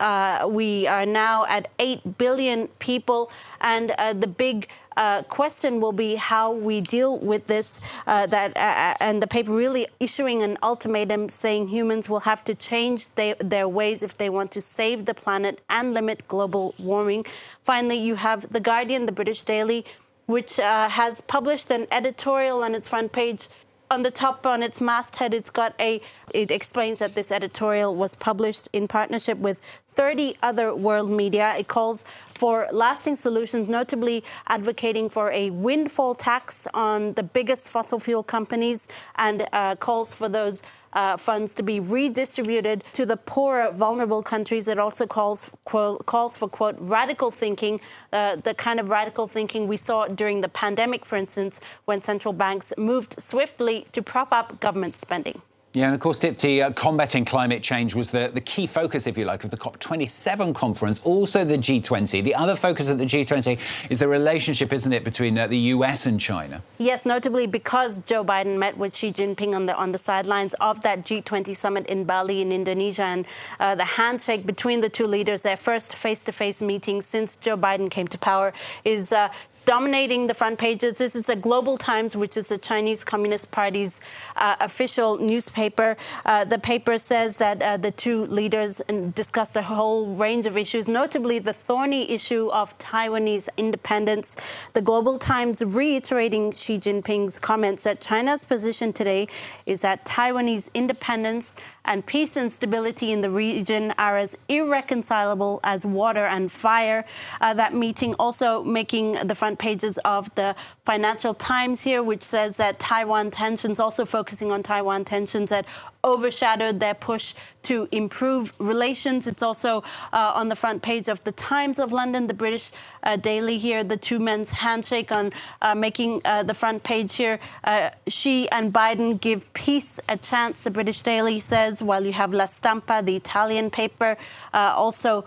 we 0.47 0.87
are 0.87 1.07
now 1.07 1.47
at 1.49 1.69
eight 1.81 2.01
billion 2.17 2.69
people, 2.79 3.31
and 3.61 3.91
the 4.23 4.29
big 4.29 4.69
uh, 4.97 5.23
question 5.25 5.81
will 5.81 5.93
be 5.93 6.17
how 6.17 6.53
we 6.53 6.81
deal 6.81 7.19
with 7.19 7.47
this. 7.47 7.81
Uh, 8.07 8.27
that 8.27 8.57
uh, 8.57 8.61
uh, 8.61 8.95
and 9.01 9.23
the 9.23 9.27
paper 9.27 9.53
really 9.53 9.87
issuing 9.99 10.43
an 10.43 10.57
ultimatum 10.63 11.29
saying 11.29 11.69
humans 11.69 12.09
will 12.09 12.21
have 12.21 12.43
to 12.45 12.55
change 12.55 13.09
they, 13.15 13.35
their 13.39 13.69
ways 13.69 14.03
if 14.03 14.17
they 14.17 14.29
want 14.29 14.51
to 14.53 14.61
save 14.61 15.05
the 15.05 15.15
planet 15.15 15.61
and 15.69 15.95
limit 15.95 16.27
global 16.29 16.75
warming. 16.79 17.25
Finally, 17.65 17.99
you 17.99 18.17
have 18.17 18.53
the 18.53 18.61
Guardian, 18.61 19.07
the 19.07 19.13
British 19.13 19.45
Daily, 19.45 19.85
which 20.27 20.59
uh, 20.59 20.89
has 20.89 21.21
published 21.21 21.71
an 21.71 21.87
editorial 21.91 22.63
on 22.63 22.75
its 22.75 22.89
front 22.89 23.13
page 23.13 23.49
on 23.91 24.03
the 24.03 24.11
top 24.11 24.47
on 24.47 24.63
its 24.63 24.81
masthead 24.81 25.35
it's 25.35 25.51
got 25.51 25.75
a 25.81 26.01
it 26.35 26.51
explains 26.51 26.99
that 26.99 27.15
this 27.15 27.31
editorial 27.31 27.95
was 27.95 28.17
published 28.17 28.69
in 28.73 28.89
partnership 28.89 29.39
with 29.39 29.61
30 29.89 30.37
other 30.43 30.75
world 30.75 31.11
media 31.11 31.55
it 31.59 31.69
calls 31.69 32.05
for 32.35 32.69
lasting 32.73 33.17
solutions 33.17 33.69
notably 33.69 34.25
advocating 34.47 35.11
for 35.11 35.31
a 35.33 35.51
windfall 35.51 36.15
tax 36.15 36.67
on 36.75 37.13
the 37.15 37.23
biggest 37.23 37.69
fossil 37.69 37.99
fuel 37.99 38.23
companies 38.23 38.89
and 39.17 39.47
uh, 39.53 39.75
calls 39.77 40.15
for 40.15 40.29
those 40.29 40.63
uh, 40.93 41.17
funds 41.17 41.55
to 41.55 41.63
be 41.63 41.81
redistributed 41.81 42.85
to 42.93 43.07
the 43.07 43.17
poorer, 43.17 43.71
vulnerable 43.73 44.23
countries. 44.23 44.69
It 44.69 44.79
also 44.79 45.07
calls 45.07 45.51
quote, 45.65 46.07
calls 46.07 46.37
for 46.37 46.49
quote 46.49 46.77
radical 46.79 47.31
thinking, 47.31 47.81
uh, 48.13 48.37
the 48.37 48.55
kind 48.55 48.81
of 48.81 48.91
radical 48.91 49.27
thinking 49.27 49.69
we 49.69 49.77
saw 49.77 50.07
during 50.07 50.41
the 50.41 50.49
pandemic, 50.49 51.05
for 51.05 51.17
instance, 51.17 51.61
when 51.85 52.01
central 52.01 52.33
banks 52.33 52.73
moved 52.77 53.23
swiftly 53.23 53.87
to 53.93 54.03
prop 54.03 54.33
up 54.33 54.61
government 54.61 54.97
spending. 54.97 55.43
Yeah, 55.73 55.85
and 55.85 55.95
of 55.95 56.01
course, 56.01 56.19
Dipti, 56.19 56.65
uh, 56.65 56.73
combating 56.73 57.25
climate 57.25 57.63
change 57.63 57.95
was 57.95 58.11
the, 58.11 58.29
the 58.35 58.41
key 58.41 58.67
focus, 58.67 59.07
if 59.07 59.17
you 59.17 59.25
like, 59.25 59.45
of 59.45 59.53
the 59.53 59.57
COP27 59.57 60.53
conference, 60.53 61.01
also 61.05 61.45
the 61.45 61.57
G20. 61.57 62.25
The 62.25 62.35
other 62.35 62.57
focus 62.57 62.91
at 62.91 62.99
the 62.99 63.05
G20 63.05 63.57
is 63.89 64.01
the 64.01 64.09
relationship, 64.09 64.73
isn't 64.73 64.93
it, 64.93 65.05
between 65.05 65.39
uh, 65.39 65.47
the 65.47 65.59
US 65.59 66.07
and 66.07 66.21
China? 66.21 66.61
Yes, 66.79 67.07
notably 67.07 67.47
because 67.47 68.01
Joe 68.01 68.25
Biden 68.25 68.59
met 68.59 68.79
with 68.79 68.93
Xi 68.93 69.13
Jinping 69.13 69.55
on 69.55 69.67
the, 69.67 69.77
on 69.77 69.93
the 69.93 69.99
sidelines 69.99 70.55
of 70.55 70.83
that 70.83 71.05
G20 71.05 71.55
summit 71.55 71.87
in 71.87 72.03
Bali 72.03 72.43
in 72.43 72.51
Indonesia. 72.51 73.05
And 73.05 73.25
uh, 73.61 73.77
the 73.77 73.85
handshake 73.85 74.45
between 74.45 74.81
the 74.81 74.89
two 74.89 75.07
leaders, 75.07 75.45
their 75.45 75.57
first 75.57 75.95
face 75.95 76.25
to 76.25 76.33
face 76.33 76.61
meeting 76.61 77.01
since 77.01 77.37
Joe 77.37 77.57
Biden 77.57 77.89
came 77.93 78.09
to 78.09 78.19
power, 78.19 78.53
is 78.85 79.13
uh, 79.13 79.29
dominating 79.71 80.27
the 80.27 80.35
front 80.35 80.59
pages. 80.59 80.99
This 80.99 81.15
is 81.15 81.27
the 81.27 81.37
Global 81.37 81.79
Times, 81.79 82.17
which 82.17 82.37
is 82.37 82.49
the 82.49 82.59
Chinese 82.59 83.05
Communist 83.05 83.53
Party's 83.53 84.01
uh, 84.35 84.57
official 84.59 85.17
newspaper. 85.19 85.97
Uh, 86.25 86.45
the 86.45 86.59
paper 86.59 86.99
says 86.99 87.39
that 87.39 87.63
uh, 87.63 87.77
the 87.77 87.93
two 87.93 88.27
leaders 88.27 88.83
discussed 89.15 89.55
a 89.55 89.63
whole 89.63 90.09
range 90.17 90.45
of 90.45 90.57
issues, 90.59 90.89
notably 90.89 91.39
the 91.39 91.53
thorny 91.53 92.11
issue 92.11 92.49
of 92.49 92.77
Taiwanese 92.79 93.49
independence. 93.57 94.69
The 94.73 94.83
Global 94.83 95.21
Times 95.21 95.63
reiterating 95.63 96.51
Xi 96.51 96.77
Jinping's 96.77 97.39
comments 97.39 97.85
that 97.85 98.01
China's 98.01 98.45
position 98.45 98.93
today 98.93 99.29
is 99.67 99.83
that 99.83 100.05
Taiwanese 100.05 100.69
independence 100.75 101.55
and 101.85 102.05
peace 102.05 102.37
and 102.37 102.51
stability 102.51 103.13
in 103.13 103.21
the 103.21 103.31
region 103.31 103.95
are 103.99 104.17
as 104.17 104.37
irreconcilable 104.49 105.61
as 105.63 105.87
water 105.87 106.27
and 106.27 106.51
fire. 106.51 107.05
Uh, 107.41 107.55
that 107.55 107.73
meeting 107.73 108.15
also 108.19 108.65
making 108.65 109.13
the 109.13 109.37
front 109.37 109.60
pages 109.61 109.99
of 109.99 110.35
the 110.35 110.57
Financial 110.85 111.35
Times 111.35 111.83
here, 111.83 112.03
which 112.03 112.23
says 112.23 112.57
that 112.57 112.81
Taiwan 112.81 113.31
tensions, 113.31 113.79
also 113.79 114.05
focusing 114.05 114.51
on 114.51 114.63
Taiwan 114.63 115.05
tensions, 115.05 115.51
that 115.51 115.67
overshadowed 116.03 116.81
their 116.81 116.95
push 116.95 117.35
to 117.63 117.87
improve 117.93 118.55
relations. 118.59 119.27
It's 119.27 119.43
also 119.43 119.85
uh, 120.13 120.33
on 120.41 120.49
the 120.49 120.57
front 120.57 120.83
page 120.83 121.09
of 121.09 121.23
the 121.25 121.33
Times 121.33 121.79
of 121.79 121.93
London, 121.93 122.27
the 122.27 122.35
British 122.35 122.73
uh, 123.03 123.17
Daily 123.17 123.59
here, 123.59 123.85
the 123.85 123.99
two 123.99 124.19
men's 124.19 124.51
handshake 124.51 125.13
on 125.13 125.33
uh, 125.61 125.75
making 125.75 126.23
uh, 126.25 126.43
the 126.43 126.55
front 126.55 126.83
page 126.83 127.15
here. 127.15 127.39
Uh, 127.63 127.91
Xi 128.09 128.49
and 128.51 128.73
Biden 128.73 129.21
give 129.21 129.53
peace 129.53 130.01
a 130.09 130.17
chance, 130.17 130.65
the 130.65 130.71
British 130.71 131.03
Daily 131.03 131.39
says, 131.39 131.83
while 131.83 132.07
you 132.07 132.15
have 132.15 132.33
La 132.33 132.47
Stampa, 132.47 133.03
the 133.05 133.17
Italian 133.17 133.71
paper, 133.71 134.17
uh, 134.55 134.73
also 134.75 135.25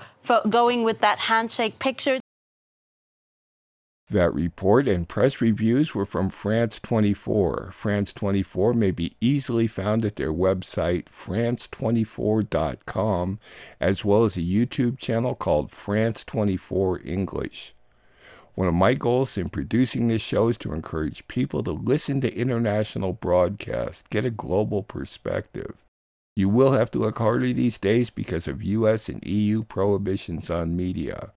going 0.50 0.84
with 0.84 1.00
that 1.00 1.20
handshake 1.20 1.78
picture. 1.80 2.23
That 4.10 4.34
report 4.34 4.86
and 4.88 5.08
press 5.08 5.40
reviews 5.40 5.96
were 5.96 6.06
from 6.06 6.30
France 6.30 6.78
24. 6.80 7.72
France 7.74 8.12
24 8.14 8.74
may 8.74 8.92
be 8.92 9.16
easily 9.22 9.66
found 9.66 10.04
at 10.04 10.18
their 10.18 10.34
website, 10.34 11.06
france24.com, 11.06 13.40
as 13.80 14.04
well 14.04 14.26
as 14.26 14.36
a 14.36 14.42
YouTube 14.42 15.00
channel 15.00 15.36
called 15.36 15.72
France 15.72 16.26
24 16.26 17.00
English. 17.06 17.74
One 18.56 18.68
of 18.68 18.76
my 18.76 18.94
goals 18.94 19.38
in 19.38 19.48
producing 19.50 20.10
this 20.10 20.22
show 20.22 20.50
is 20.50 20.58
to 20.60 20.74
encourage 20.74 21.28
people 21.28 21.64
to 21.64 21.72
listen 21.72 22.22
to 22.22 22.36
international 22.36 23.14
broadcasts, 23.14 24.04
get 24.10 24.26
a 24.26 24.30
global 24.30 24.84
perspective. 24.84 25.76
You 26.36 26.50
will 26.50 26.74
have 26.74 26.92
to 26.92 27.00
look 27.00 27.18
harder 27.18 27.54
these 27.54 27.80
days 27.80 28.10
because 28.10 28.48
of 28.48 28.62
US 28.62 29.10
and 29.10 29.26
EU 29.26 29.64
prohibitions 29.64 30.50
on 30.50 30.76
media. 30.76 31.32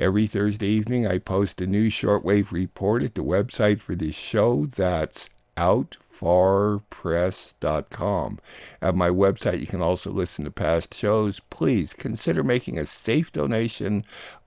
Every 0.00 0.28
Thursday 0.28 0.68
evening, 0.68 1.08
I 1.08 1.18
post 1.18 1.60
a 1.60 1.66
new 1.66 1.90
shortwave 1.90 2.52
report 2.52 3.02
at 3.02 3.16
the 3.16 3.24
website 3.24 3.80
for 3.80 3.96
this 3.96 4.14
show. 4.14 4.64
That's 4.64 5.28
outfarpress.com. 5.56 8.38
At 8.80 8.94
my 8.94 9.08
website, 9.08 9.58
you 9.58 9.66
can 9.66 9.82
also 9.82 10.12
listen 10.12 10.44
to 10.44 10.52
past 10.52 10.94
shows. 10.94 11.40
Please 11.50 11.94
consider 11.94 12.44
making 12.44 12.78
a 12.78 12.86
safe 12.86 13.32
donation 13.32 14.04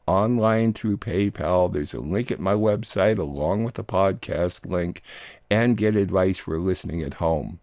online 0.08 0.72
through 0.72 1.00
PayPal. 1.00 1.74
There's 1.74 1.94
a 1.94 2.00
link 2.00 2.32
at 2.32 2.40
my 2.40 2.54
website 2.54 3.18
along 3.18 3.66
with 3.66 3.74
the 3.74 3.84
podcast 3.84 4.66
link 4.66 5.02
and 5.50 5.76
get 5.76 5.98
advice 5.98 6.38
for 6.38 6.60
listening 6.60 7.04
at 7.04 7.16
home. 7.16 7.60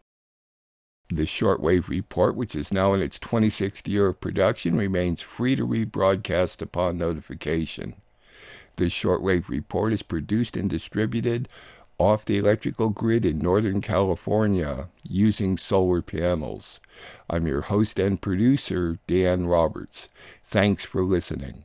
The 1.11 1.23
shortwave 1.23 1.89
report, 1.89 2.37
which 2.37 2.55
is 2.55 2.73
now 2.73 2.93
in 2.93 3.01
its 3.01 3.19
26th 3.19 3.89
year 3.89 4.09
of 4.09 4.21
production, 4.21 4.77
remains 4.77 5.23
free 5.23 5.57
to 5.57 5.67
rebroadcast 5.67 6.61
upon 6.61 6.99
notification. 6.99 7.95
The 8.77 8.87
shortwave 8.87 9.49
report 9.49 9.95
is 9.95 10.03
produced 10.03 10.57
and 10.57 10.69
distributed 10.69 11.49
off 11.99 12.25
the 12.25 12.37
electrical 12.37 12.91
grid 12.91 13.25
in 13.25 13.39
Northern 13.39 13.81
California 13.81 14.89
using 15.03 15.57
solar 15.57 16.03
panels. 16.03 16.79
I'm 17.29 17.47
your 17.47 17.63
host 17.63 17.99
and 17.99 18.21
producer, 18.21 18.99
Dan 19.07 19.47
Roberts. 19.47 20.09
Thanks 20.45 20.85
for 20.85 21.03
listening. 21.03 21.65